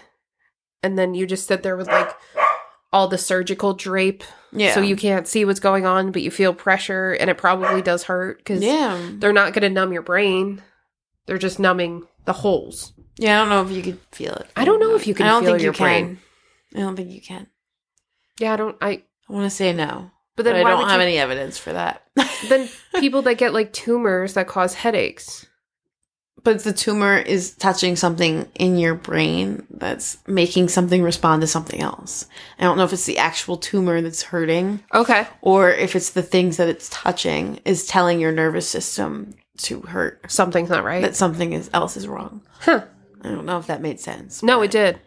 and 0.84 0.98
then 0.98 1.14
you 1.14 1.26
just 1.28 1.48
sit 1.48 1.62
there 1.64 1.78
with 1.78 1.88
like 1.88 2.14
all 2.92 3.08
the 3.08 3.18
surgical 3.18 3.74
drape 3.74 4.24
Yeah. 4.54 4.74
So 4.74 4.82
you 4.82 4.96
can't 4.96 5.28
see 5.28 5.46
what's 5.46 5.60
going 5.60 5.86
on, 5.86 6.12
but 6.12 6.22
you 6.22 6.32
feel 6.32 6.54
pressure 6.54 7.14
and 7.14 7.30
it 7.30 7.38
probably 7.38 7.82
does 7.82 8.04
hurt 8.04 8.38
because 8.40 8.62
Yeah. 8.62 9.10
they're 9.14 9.34
not 9.34 9.54
going 9.54 9.64
to 9.64 9.70
numb 9.70 9.94
your 9.94 10.02
brain. 10.02 10.62
They're 11.26 11.38
just 11.38 11.60
numbing 11.60 12.08
the 12.26 12.34
holes. 12.34 12.94
Yeah, 13.18 13.38
I 13.38 13.40
don't 13.42 13.50
know 13.50 13.62
if 13.64 13.72
you 13.72 13.84
could 13.84 14.00
feel 14.12 14.34
it. 14.34 14.48
I 14.56 14.66
don't 14.66 14.80
know 14.80 14.96
if 14.96 15.06
you 15.08 15.14
can 15.14 15.26
I 15.28 15.30
don't 15.30 15.44
feel 15.44 15.54
think 15.54 15.64
your 15.64 15.74
you 15.74 15.78
brain. 15.80 16.20
can. 16.74 16.80
I 16.82 16.86
don't 16.86 16.96
think 16.96 17.12
you 17.12 17.22
can. 17.22 17.48
Yeah, 18.40 18.54
I 18.54 18.56
don't. 18.56 18.78
I. 18.82 19.04
I 19.30 19.34
want 19.34 19.46
to 19.46 19.50
say 19.56 19.72
no, 19.72 20.12
But 20.36 20.44
but, 20.44 20.44
then 20.44 20.66
I 20.66 20.70
don't 20.70 20.90
have 20.90 21.00
you, 21.00 21.06
any 21.08 21.18
evidence 21.18 21.58
for 21.58 21.72
that. 21.72 22.04
Then 22.50 22.68
people 23.00 23.22
that 23.22 23.38
get 23.38 23.54
like 23.54 23.72
tumors 23.72 24.34
that 24.34 24.48
cause 24.48 24.74
headaches. 24.74 25.46
But 26.44 26.64
the 26.64 26.74
tumor 26.74 27.18
is 27.18 27.54
touching 27.56 27.96
something 27.96 28.48
in 28.56 28.78
your 28.78 28.96
brain 28.96 29.66
that's 29.70 30.18
making 30.28 30.70
something 30.70 31.04
respond 31.04 31.42
to 31.42 31.48
something 31.48 31.80
else. 31.82 32.26
I 32.60 32.64
don't 32.64 32.78
know 32.78 32.84
if 32.84 32.94
it's 32.94 33.06
the 33.06 33.18
actual 33.18 33.58
tumor 33.58 34.02
that's 34.02 34.24
hurting 34.24 34.84
Okay. 34.94 35.28
or 35.42 35.70
if 35.70 35.96
it's 35.96 36.12
the 36.12 36.24
things 36.24 36.58
that 36.58 36.68
it's 36.70 36.90
touching 36.90 37.60
is 37.66 37.86
telling 37.86 38.20
your 38.20 38.32
nervous 38.32 38.68
system 38.68 39.36
to 39.60 39.82
hurt 39.82 40.32
Something's 40.32 40.70
not 40.70 40.84
right. 40.84 41.02
that 41.04 41.16
something 41.16 41.54
is, 41.54 41.70
else 41.74 41.96
is 41.98 42.08
wrong. 42.08 42.42
huh. 42.62 42.86
I 43.24 43.28
don't 43.30 43.46
know 43.46 43.60
if 43.60 43.68
that 43.68 43.82
made 43.82 44.00
sense. 44.00 44.42
No, 44.42 44.62
it 44.64 44.72
did. 44.72 45.00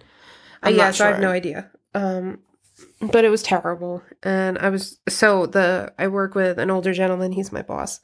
I'm 0.63 0.77
not 0.77 0.85
yes, 0.85 1.01
I 1.01 1.09
have 1.09 1.21
no 1.21 1.31
idea. 1.31 1.71
Um, 1.95 2.39
but 3.01 3.25
it 3.25 3.29
was 3.29 3.43
terrible, 3.43 4.03
and 4.23 4.57
I 4.59 4.71
was 4.71 4.99
so 5.09 5.47
the 5.47 5.93
I 5.99 6.07
work 6.09 6.35
with 6.35 6.59
an 6.59 6.71
older 6.71 6.93
gentleman. 6.93 7.33
He's 7.33 7.53
my 7.53 7.63
boss, 7.63 8.01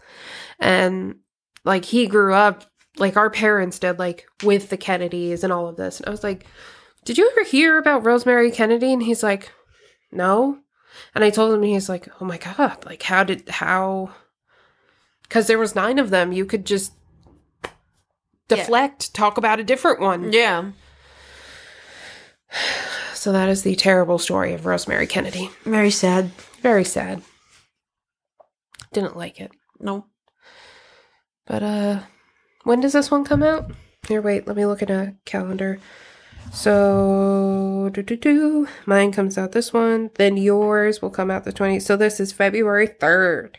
and 0.59 1.17
like 1.65 1.85
he 1.85 2.07
grew 2.07 2.35
up 2.35 2.70
like 2.97 3.17
our 3.17 3.31
parents 3.31 3.79
did, 3.79 3.99
like 3.99 4.27
with 4.43 4.71
the 4.71 4.77
Kennedys 4.77 5.45
and 5.45 5.53
all 5.53 5.69
of 5.69 5.77
this. 5.77 5.99
And 5.99 6.09
I 6.09 6.11
was 6.11 6.25
like, 6.25 6.47
"Did 7.05 7.19
you 7.19 7.31
ever 7.31 7.45
hear 7.45 7.79
about 7.79 8.05
Rosemary 8.05 8.51
Kennedy?" 8.51 8.93
And 8.93 9.03
he's 9.03 9.23
like, 9.23 9.51
"No." 10.13 10.59
And 11.15 11.23
I 11.23 11.31
told 11.31 11.53
him, 11.55 11.63
and 11.63 11.73
he's 11.73 11.89
like, 11.89 12.09
"Oh 12.21 12.25
my 12.25 12.39
god! 12.39 12.85
Like, 12.85 13.03
how 13.03 13.25
did 13.25 13.49
how?" 13.49 14.11
Because 15.23 15.47
there 15.47 15.59
was 15.59 15.75
nine 15.75 15.99
of 15.99 16.11
them. 16.11 16.33
You 16.33 16.45
could 16.45 16.67
just 16.67 16.93
deflect, 18.49 19.15
talk 19.15 19.39
about 19.39 19.61
a 19.61 19.65
different 19.65 20.01
one. 20.01 20.33
Yeah. 20.33 20.73
So 23.15 23.33
that 23.33 23.49
is 23.49 23.63
the 23.63 23.77
terrible 23.77 24.19
story 24.19 24.55
of 24.55 24.67
Rosemary 24.67 25.07
Kennedy. 25.07 25.51
Very 25.65 25.91
sad. 25.91 26.33
Very 26.63 26.85
sad. 26.85 27.23
Didn't 28.93 29.17
like 29.17 29.41
it. 29.41 29.53
Nope. 29.79 30.07
But 31.47 31.63
uh 31.63 32.01
when 32.65 32.81
does 32.81 32.93
this 32.93 33.11
one 33.11 33.25
come 33.25 33.43
out? 33.43 33.71
Here, 34.09 34.21
wait, 34.23 34.47
let 34.47 34.57
me 34.57 34.67
look 34.67 34.83
at 34.83 34.91
a 34.91 35.15
calendar. 35.25 35.79
So 36.53 37.91
do 37.93 38.03
do 38.03 38.17
do. 38.17 38.69
Mine 38.87 39.13
comes 39.13 39.39
out 39.39 39.53
this 39.53 39.73
one. 39.73 40.11
Then 40.17 40.37
yours 40.37 41.01
will 41.01 41.11
come 41.11 41.31
out 41.31 41.45
the 41.45 41.53
20th. 41.53 41.83
So 41.83 41.97
this 41.97 42.19
is 42.19 42.33
February 42.33 42.89
3rd. 42.89 43.57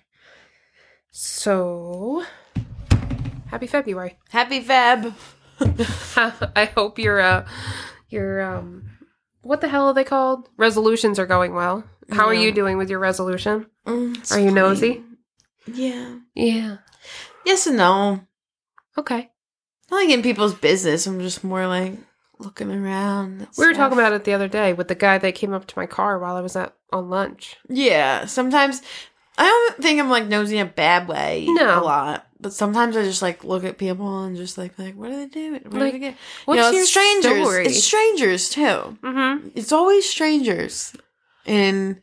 So 1.11 2.23
happy 3.47 3.67
February. 3.67 4.17
Happy 4.29 4.61
Feb. 4.61 5.13
I 6.55 6.65
hope 6.65 6.97
your 6.97 7.19
uh 7.19 7.47
your 8.09 8.41
um 8.41 8.89
what 9.41 9.61
the 9.61 9.67
hell 9.67 9.87
are 9.87 9.93
they 9.93 10.03
called? 10.03 10.49
Resolutions 10.57 11.19
are 11.19 11.25
going 11.25 11.53
well. 11.53 11.83
How 12.11 12.25
are 12.25 12.33
you 12.33 12.51
doing 12.51 12.77
with 12.77 12.89
your 12.89 12.99
resolution? 12.99 13.67
Mm, 13.85 14.31
Are 14.31 14.39
you 14.39 14.51
nosy? 14.51 15.01
Yeah. 15.65 16.17
Yeah. 16.35 16.77
Yes 17.45 17.67
and 17.67 17.77
no. 17.77 18.21
Okay. 19.01 19.29
Not 19.89 19.97
like 19.97 20.09
in 20.09 20.21
people's 20.23 20.53
business. 20.53 21.05
I'm 21.05 21.19
just 21.19 21.43
more 21.43 21.67
like 21.67 21.93
looking 22.39 22.71
around. 22.71 23.39
We 23.57 23.65
were 23.65 23.73
stuff. 23.73 23.75
talking 23.77 23.97
about 23.99 24.13
it 24.13 24.23
the 24.23 24.33
other 24.33 24.47
day 24.47 24.73
with 24.73 24.87
the 24.87 24.95
guy 24.95 25.17
that 25.17 25.35
came 25.35 25.53
up 25.53 25.67
to 25.67 25.77
my 25.77 25.85
car 25.85 26.17
while 26.17 26.35
I 26.35 26.41
was 26.41 26.55
at 26.55 26.73
on 26.93 27.09
lunch. 27.09 27.57
Yeah. 27.69 28.25
Sometimes 28.25 28.81
I 29.37 29.45
don't 29.47 29.81
think 29.83 29.99
I'm 29.99 30.09
like 30.09 30.27
nosy 30.27 30.57
in 30.57 30.67
a 30.67 30.69
bad 30.69 31.07
way. 31.07 31.45
No. 31.49 31.81
A 31.81 31.83
lot. 31.83 32.27
But 32.39 32.53
sometimes 32.53 32.97
I 32.97 33.03
just 33.03 33.21
like 33.21 33.43
look 33.43 33.63
at 33.63 33.77
people 33.77 34.23
and 34.23 34.35
just 34.35 34.57
like 34.57 34.77
like 34.79 34.95
what 34.95 35.11
are 35.11 35.17
they 35.17 35.27
doing? 35.27 35.61
What 35.65 35.73
Like, 35.73 35.89
are 35.89 35.91
they 35.91 35.99
doing? 35.99 36.15
What's 36.45 36.57
you 36.57 36.63
know, 36.63 36.71
your 36.71 36.85
strangers. 36.85 37.31
story? 37.47 37.65
It's 37.67 37.83
strangers 37.83 38.49
too. 38.49 38.61
mm-hmm. 39.03 39.49
It's 39.55 39.71
always 39.71 40.09
strangers. 40.09 40.95
And 41.45 42.01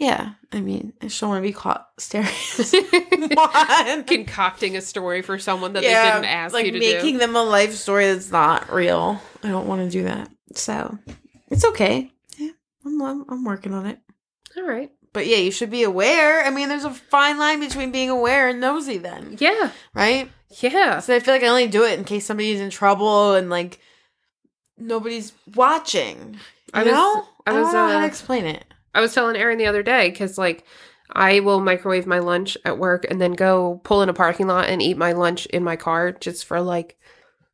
yeah, 0.00 0.32
I 0.50 0.60
mean, 0.62 0.94
I 1.00 1.04
just 1.06 1.20
don't 1.20 1.28
want 1.30 1.42
to 1.44 1.48
be 1.48 1.52
caught 1.52 1.86
staring. 1.98 2.26
Concocting 4.06 4.76
a 4.76 4.80
story 4.80 5.22
for 5.22 5.38
someone 5.38 5.74
that 5.74 5.82
they 5.82 5.88
didn't 5.90 6.24
ask 6.24 6.52
like 6.54 6.66
you 6.66 6.72
to 6.72 6.80
do. 6.80 6.92
making 6.94 7.14
do. 7.14 7.18
them 7.20 7.36
a 7.36 7.42
life 7.42 7.74
story 7.74 8.06
that's 8.06 8.30
not 8.32 8.72
real. 8.72 9.20
I 9.44 9.48
don't 9.48 9.66
want 9.68 9.82
to 9.82 9.90
do 9.90 10.04
that. 10.04 10.30
So 10.54 10.98
it's 11.50 11.64
okay. 11.66 12.10
Yeah, 12.38 12.50
I'm, 12.84 13.00
I'm 13.02 13.24
I'm 13.28 13.44
working 13.44 13.74
on 13.74 13.86
it. 13.86 13.98
All 14.56 14.64
right. 14.64 14.90
But 15.12 15.26
yeah, 15.26 15.36
you 15.36 15.50
should 15.50 15.70
be 15.70 15.82
aware. 15.82 16.44
I 16.44 16.50
mean, 16.50 16.68
there's 16.68 16.84
a 16.84 16.90
fine 16.94 17.38
line 17.38 17.60
between 17.60 17.90
being 17.92 18.10
aware 18.10 18.48
and 18.48 18.60
nosy, 18.60 18.96
then, 18.98 19.36
Yeah. 19.40 19.70
right? 19.92 20.30
Yeah. 20.60 21.00
So 21.00 21.14
I 21.14 21.20
feel 21.20 21.34
like 21.34 21.42
I 21.42 21.48
only 21.48 21.66
do 21.68 21.84
it 21.84 21.98
in 21.98 22.04
case 22.04 22.24
somebody's 22.26 22.60
in 22.60 22.70
trouble 22.70 23.34
and 23.34 23.50
like 23.50 23.80
nobody's 24.78 25.32
watching. 25.54 26.34
You 26.34 26.40
I 26.74 26.82
was- 26.84 26.92
know? 26.92 27.26
I 27.46 27.50
I, 27.50 27.52
don't 27.54 27.64
was, 27.64 27.72
know 27.72 27.88
how 27.88 27.96
uh, 27.98 28.00
to 28.00 28.06
explain 28.06 28.44
it. 28.46 28.64
I 28.94 29.00
was 29.00 29.14
telling 29.14 29.36
Aaron 29.36 29.58
the 29.58 29.66
other 29.66 29.82
day 29.82 30.10
because, 30.10 30.36
like, 30.38 30.64
I 31.12 31.40
will 31.40 31.60
microwave 31.60 32.06
my 32.06 32.18
lunch 32.20 32.56
at 32.64 32.78
work 32.78 33.04
and 33.10 33.20
then 33.20 33.32
go 33.32 33.80
pull 33.84 34.02
in 34.02 34.08
a 34.08 34.14
parking 34.14 34.46
lot 34.46 34.68
and 34.68 34.80
eat 34.80 34.96
my 34.96 35.12
lunch 35.12 35.46
in 35.46 35.64
my 35.64 35.76
car 35.76 36.12
just 36.12 36.44
for 36.44 36.60
like 36.60 36.96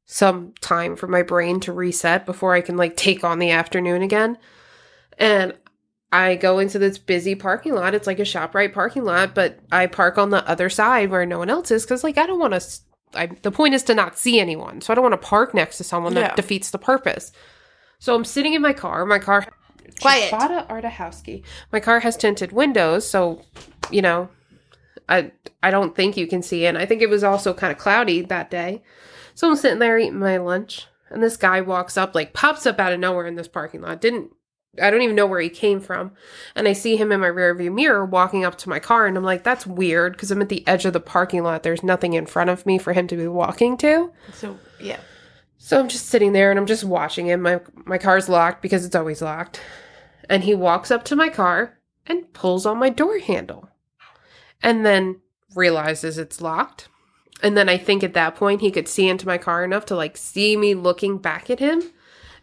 some 0.04 0.52
time 0.60 0.94
for 0.94 1.06
my 1.06 1.22
brain 1.22 1.58
to 1.60 1.72
reset 1.72 2.26
before 2.26 2.54
I 2.54 2.60
can 2.60 2.76
like 2.76 2.96
take 2.96 3.24
on 3.24 3.38
the 3.38 3.50
afternoon 3.50 4.02
again. 4.02 4.36
And 5.18 5.54
I 6.12 6.36
go 6.36 6.58
into 6.58 6.78
this 6.78 6.98
busy 6.98 7.34
parking 7.34 7.74
lot. 7.74 7.94
It's 7.94 8.06
like 8.06 8.18
a 8.18 8.22
ShopRite 8.22 8.72
parking 8.74 9.04
lot, 9.04 9.34
but 9.34 9.58
I 9.72 9.86
park 9.86 10.18
on 10.18 10.30
the 10.30 10.46
other 10.48 10.68
side 10.68 11.10
where 11.10 11.26
no 11.26 11.38
one 11.38 11.50
else 11.50 11.70
is 11.70 11.84
because, 11.84 12.04
like, 12.04 12.18
I 12.18 12.26
don't 12.26 12.38
want 12.38 12.54
to. 12.54 12.80
I, 13.14 13.26
the 13.42 13.50
point 13.50 13.74
is 13.74 13.82
to 13.84 13.94
not 13.94 14.18
see 14.18 14.38
anyone. 14.38 14.80
So 14.82 14.92
I 14.92 14.94
don't 14.94 15.02
want 15.02 15.14
to 15.20 15.26
park 15.28 15.54
next 15.54 15.78
to 15.78 15.84
someone 15.84 16.14
that 16.14 16.20
Yeah. 16.30 16.34
defeats 16.34 16.70
the 16.70 16.78
purpose. 16.78 17.32
So 17.98 18.14
I'm 18.14 18.24
sitting 18.24 18.52
in 18.54 18.60
my 18.62 18.72
car. 18.74 19.06
My 19.06 19.18
car. 19.18 19.46
Quiet. 20.00 20.32
Chibata 20.32 20.66
Artahowski. 20.68 21.42
My 21.72 21.80
car 21.80 22.00
has 22.00 22.16
tinted 22.16 22.52
windows, 22.52 23.08
so 23.08 23.42
you 23.90 24.02
know, 24.02 24.28
I 25.08 25.32
I 25.62 25.70
don't 25.70 25.94
think 25.94 26.16
you 26.16 26.26
can 26.26 26.42
see 26.42 26.64
it. 26.64 26.76
I 26.76 26.86
think 26.86 27.02
it 27.02 27.10
was 27.10 27.24
also 27.24 27.54
kind 27.54 27.72
of 27.72 27.78
cloudy 27.78 28.22
that 28.22 28.50
day. 28.50 28.82
So 29.34 29.48
I'm 29.48 29.56
sitting 29.56 29.78
there 29.78 29.98
eating 29.98 30.18
my 30.18 30.38
lunch, 30.38 30.86
and 31.10 31.22
this 31.22 31.36
guy 31.36 31.60
walks 31.60 31.96
up, 31.96 32.14
like 32.14 32.32
pops 32.32 32.66
up 32.66 32.80
out 32.80 32.92
of 32.92 33.00
nowhere 33.00 33.26
in 33.26 33.34
this 33.34 33.48
parking 33.48 33.82
lot. 33.82 34.00
Didn't 34.00 34.30
I 34.80 34.90
don't 34.90 35.02
even 35.02 35.16
know 35.16 35.26
where 35.26 35.40
he 35.40 35.48
came 35.48 35.80
from. 35.80 36.12
And 36.54 36.68
I 36.68 36.72
see 36.72 36.96
him 36.96 37.12
in 37.12 37.20
my 37.20 37.28
rearview 37.28 37.72
mirror 37.72 38.04
walking 38.04 38.44
up 38.44 38.58
to 38.58 38.68
my 38.68 38.78
car, 38.78 39.06
and 39.06 39.16
I'm 39.16 39.24
like, 39.24 39.42
that's 39.42 39.66
weird 39.66 40.12
because 40.12 40.30
I'm 40.30 40.42
at 40.42 40.48
the 40.48 40.66
edge 40.66 40.84
of 40.84 40.92
the 40.92 41.00
parking 41.00 41.42
lot. 41.42 41.62
There's 41.62 41.82
nothing 41.82 42.14
in 42.14 42.26
front 42.26 42.50
of 42.50 42.66
me 42.66 42.78
for 42.78 42.92
him 42.92 43.06
to 43.08 43.16
be 43.16 43.26
walking 43.26 43.76
to. 43.78 44.12
So 44.32 44.58
yeah. 44.80 45.00
So 45.66 45.80
I'm 45.80 45.88
just 45.88 46.06
sitting 46.06 46.32
there 46.32 46.52
and 46.52 46.60
I'm 46.60 46.66
just 46.66 46.84
watching 46.84 47.26
him. 47.26 47.42
My 47.42 47.60
my 47.86 47.98
car's 47.98 48.28
locked 48.28 48.62
because 48.62 48.84
it's 48.84 48.94
always 48.94 49.20
locked. 49.20 49.60
And 50.30 50.44
he 50.44 50.54
walks 50.54 50.92
up 50.92 51.02
to 51.06 51.16
my 51.16 51.28
car 51.28 51.80
and 52.06 52.32
pulls 52.32 52.66
on 52.66 52.78
my 52.78 52.88
door 52.88 53.18
handle. 53.18 53.68
And 54.62 54.86
then 54.86 55.22
realizes 55.56 56.18
it's 56.18 56.40
locked. 56.40 56.86
And 57.42 57.56
then 57.56 57.68
I 57.68 57.78
think 57.78 58.04
at 58.04 58.14
that 58.14 58.36
point 58.36 58.60
he 58.60 58.70
could 58.70 58.86
see 58.86 59.08
into 59.08 59.26
my 59.26 59.38
car 59.38 59.64
enough 59.64 59.84
to 59.86 59.96
like 59.96 60.16
see 60.16 60.56
me 60.56 60.72
looking 60.76 61.18
back 61.18 61.50
at 61.50 61.58
him 61.58 61.82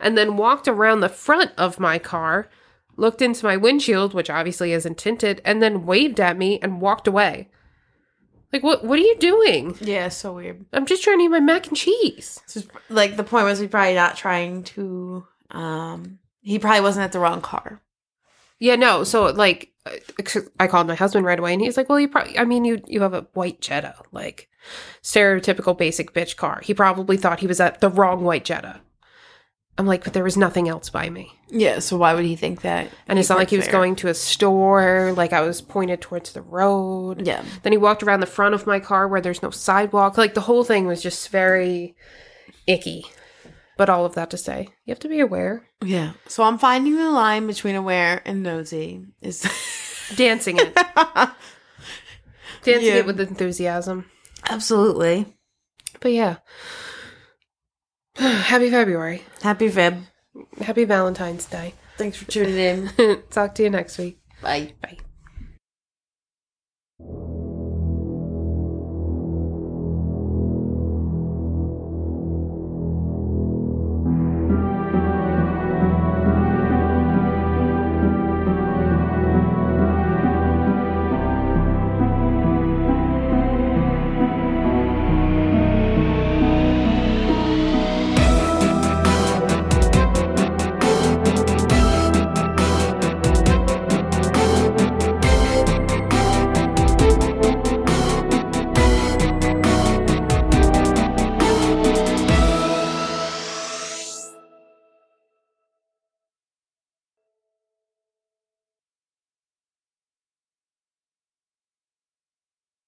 and 0.02 0.18
then 0.18 0.36
walked 0.36 0.68
around 0.68 1.00
the 1.00 1.08
front 1.08 1.52
of 1.58 1.80
my 1.80 2.00
car, 2.00 2.50
looked 2.98 3.22
into 3.22 3.46
my 3.46 3.56
windshield, 3.56 4.14
which 4.14 4.30
obviously 4.30 4.74
isn't 4.74 4.98
tinted, 4.98 5.42
and 5.46 5.64
then 5.64 5.86
waved 5.86 6.20
at 6.20 6.38
me 6.38 6.60
and 6.62 6.82
walked 6.82 7.08
away. 7.08 7.48
Like 8.54 8.62
what 8.62 8.86
what 8.86 9.00
are 9.00 9.02
you 9.02 9.18
doing? 9.18 9.76
Yeah, 9.82 10.10
so 10.10 10.34
weird. 10.34 10.64
I'm 10.72 10.86
just 10.86 11.04
trying 11.04 11.18
to 11.18 11.24
eat 11.24 11.30
my 11.30 11.40
mac 11.40 11.68
and 11.68 11.76
cheese. 11.76 12.40
Like 12.88 13.18
the 13.18 13.24
point 13.24 13.46
was 13.46 13.58
he 13.58 13.68
probably 13.68 13.96
not 13.96 14.16
trying 14.16 14.64
to 14.64 15.26
um 15.50 16.20
he 16.42 16.60
probably 16.60 16.82
wasn't 16.82 17.06
at 17.06 17.12
the 17.12 17.20
wrong 17.20 17.42
car. 17.42 17.82
Yeah, 18.60 18.76
no. 18.76 19.04
So 19.04 19.26
like, 19.26 19.74
I 20.60 20.68
called 20.68 20.88
my 20.88 20.96
husband 20.96 21.26
right 21.26 21.40
away, 21.40 21.54
and 21.54 21.62
he's 21.62 21.76
like, 21.76 21.90
"Well, 21.90 22.00
you 22.00 22.08
probably, 22.08 22.38
I 22.38 22.46
mean, 22.46 22.64
you 22.64 22.82
you 22.88 23.02
have 23.02 23.14
a 23.14 23.28
white 23.34 23.60
Jetta, 23.60 23.96
like 24.12 24.50
stereotypical 25.02 25.78
basic 25.78 26.14
bitch 26.14 26.38
car. 26.38 26.62
He 26.64 26.74
probably 26.74 27.18
thought 27.18 27.40
he 27.40 27.48
was 27.48 27.60
at 27.60 27.82
the 27.82 27.90
wrong 27.90 28.24
white 28.24 28.46
Jetta." 28.46 28.80
I'm 29.78 29.88
like, 29.88 30.04
but 30.04 30.14
there 30.14 30.24
was 30.24 30.38
nothing 30.38 30.70
else 30.70 30.92
by 30.92 31.10
me, 31.10 31.32
Yeah, 31.50 31.80
so 31.80 31.98
why 31.98 32.14
would 32.14 32.26
he 32.26 32.36
think 32.36 32.62
that? 32.62 32.90
and 33.08 33.18
it's 33.18 33.30
not 33.30 33.40
like 33.40 33.50
he 33.50 33.56
was 33.58 33.66
fair? 33.66 33.72
going 33.74 33.96
to 33.98 34.08
a 34.08 34.14
store. 34.14 35.14
Like 35.18 35.34
I 35.34 35.42
was 35.42 35.62
pointed 35.62 36.00
towards 36.00 36.34
the 36.34 36.44
road. 36.44 37.26
Yeah. 37.26 37.44
Then 37.64 37.72
he 37.74 37.78
walked 37.80 38.04
around 38.04 38.20
the 38.20 38.28
front 38.28 38.54
of 38.54 38.68
my 38.68 38.80
car 38.80 39.08
where 39.08 39.20
there's 39.22 39.42
no 39.42 39.50
sidewalk. 39.50 40.16
Like 40.18 40.36
the 40.36 40.42
whole 40.42 40.64
thing 40.64 40.86
was 40.86 41.02
just 41.02 41.30
very 41.30 41.96
icky. 42.68 43.06
But 43.76 43.90
all 43.90 44.06
of 44.06 44.14
that 44.14 44.30
to 44.30 44.38
say, 44.38 44.68
you 44.86 44.92
have 44.92 45.00
to 45.00 45.10
be 45.10 45.20
aware, 45.20 45.68
Yeah. 45.84 46.14
So 46.28 46.44
I'm 46.44 46.60
finding 46.60 46.96
the 46.96 47.10
line 47.10 47.48
between 47.48 47.74
aware 47.76 48.22
and 48.26 48.44
nosy 48.44 49.04
is 49.24 49.42
dancing 50.16 50.58
it, 50.60 50.76
dancing 52.64 52.86
Yeah. 52.88 52.96
it 52.98 53.06
with 53.08 53.20
enthusiasm. 53.20 54.06
Absolutely. 54.48 55.26
But 56.00 56.12
yeah. 56.12 56.36
Happy 58.16 58.70
February. 58.70 59.24
Happy 59.42 59.70
Feb. 59.70 60.04
Happy 60.62 60.86
Valentine's 60.86 61.46
Day. 61.46 61.74
Thanks 61.98 62.18
for 62.18 62.30
tuning 62.30 62.58
in. 62.58 63.24
Talk 63.30 63.56
to 63.56 63.64
you 63.64 63.70
next 63.70 63.98
week. 63.98 64.20
Bye. 64.42 64.74
Bye. 64.82 64.98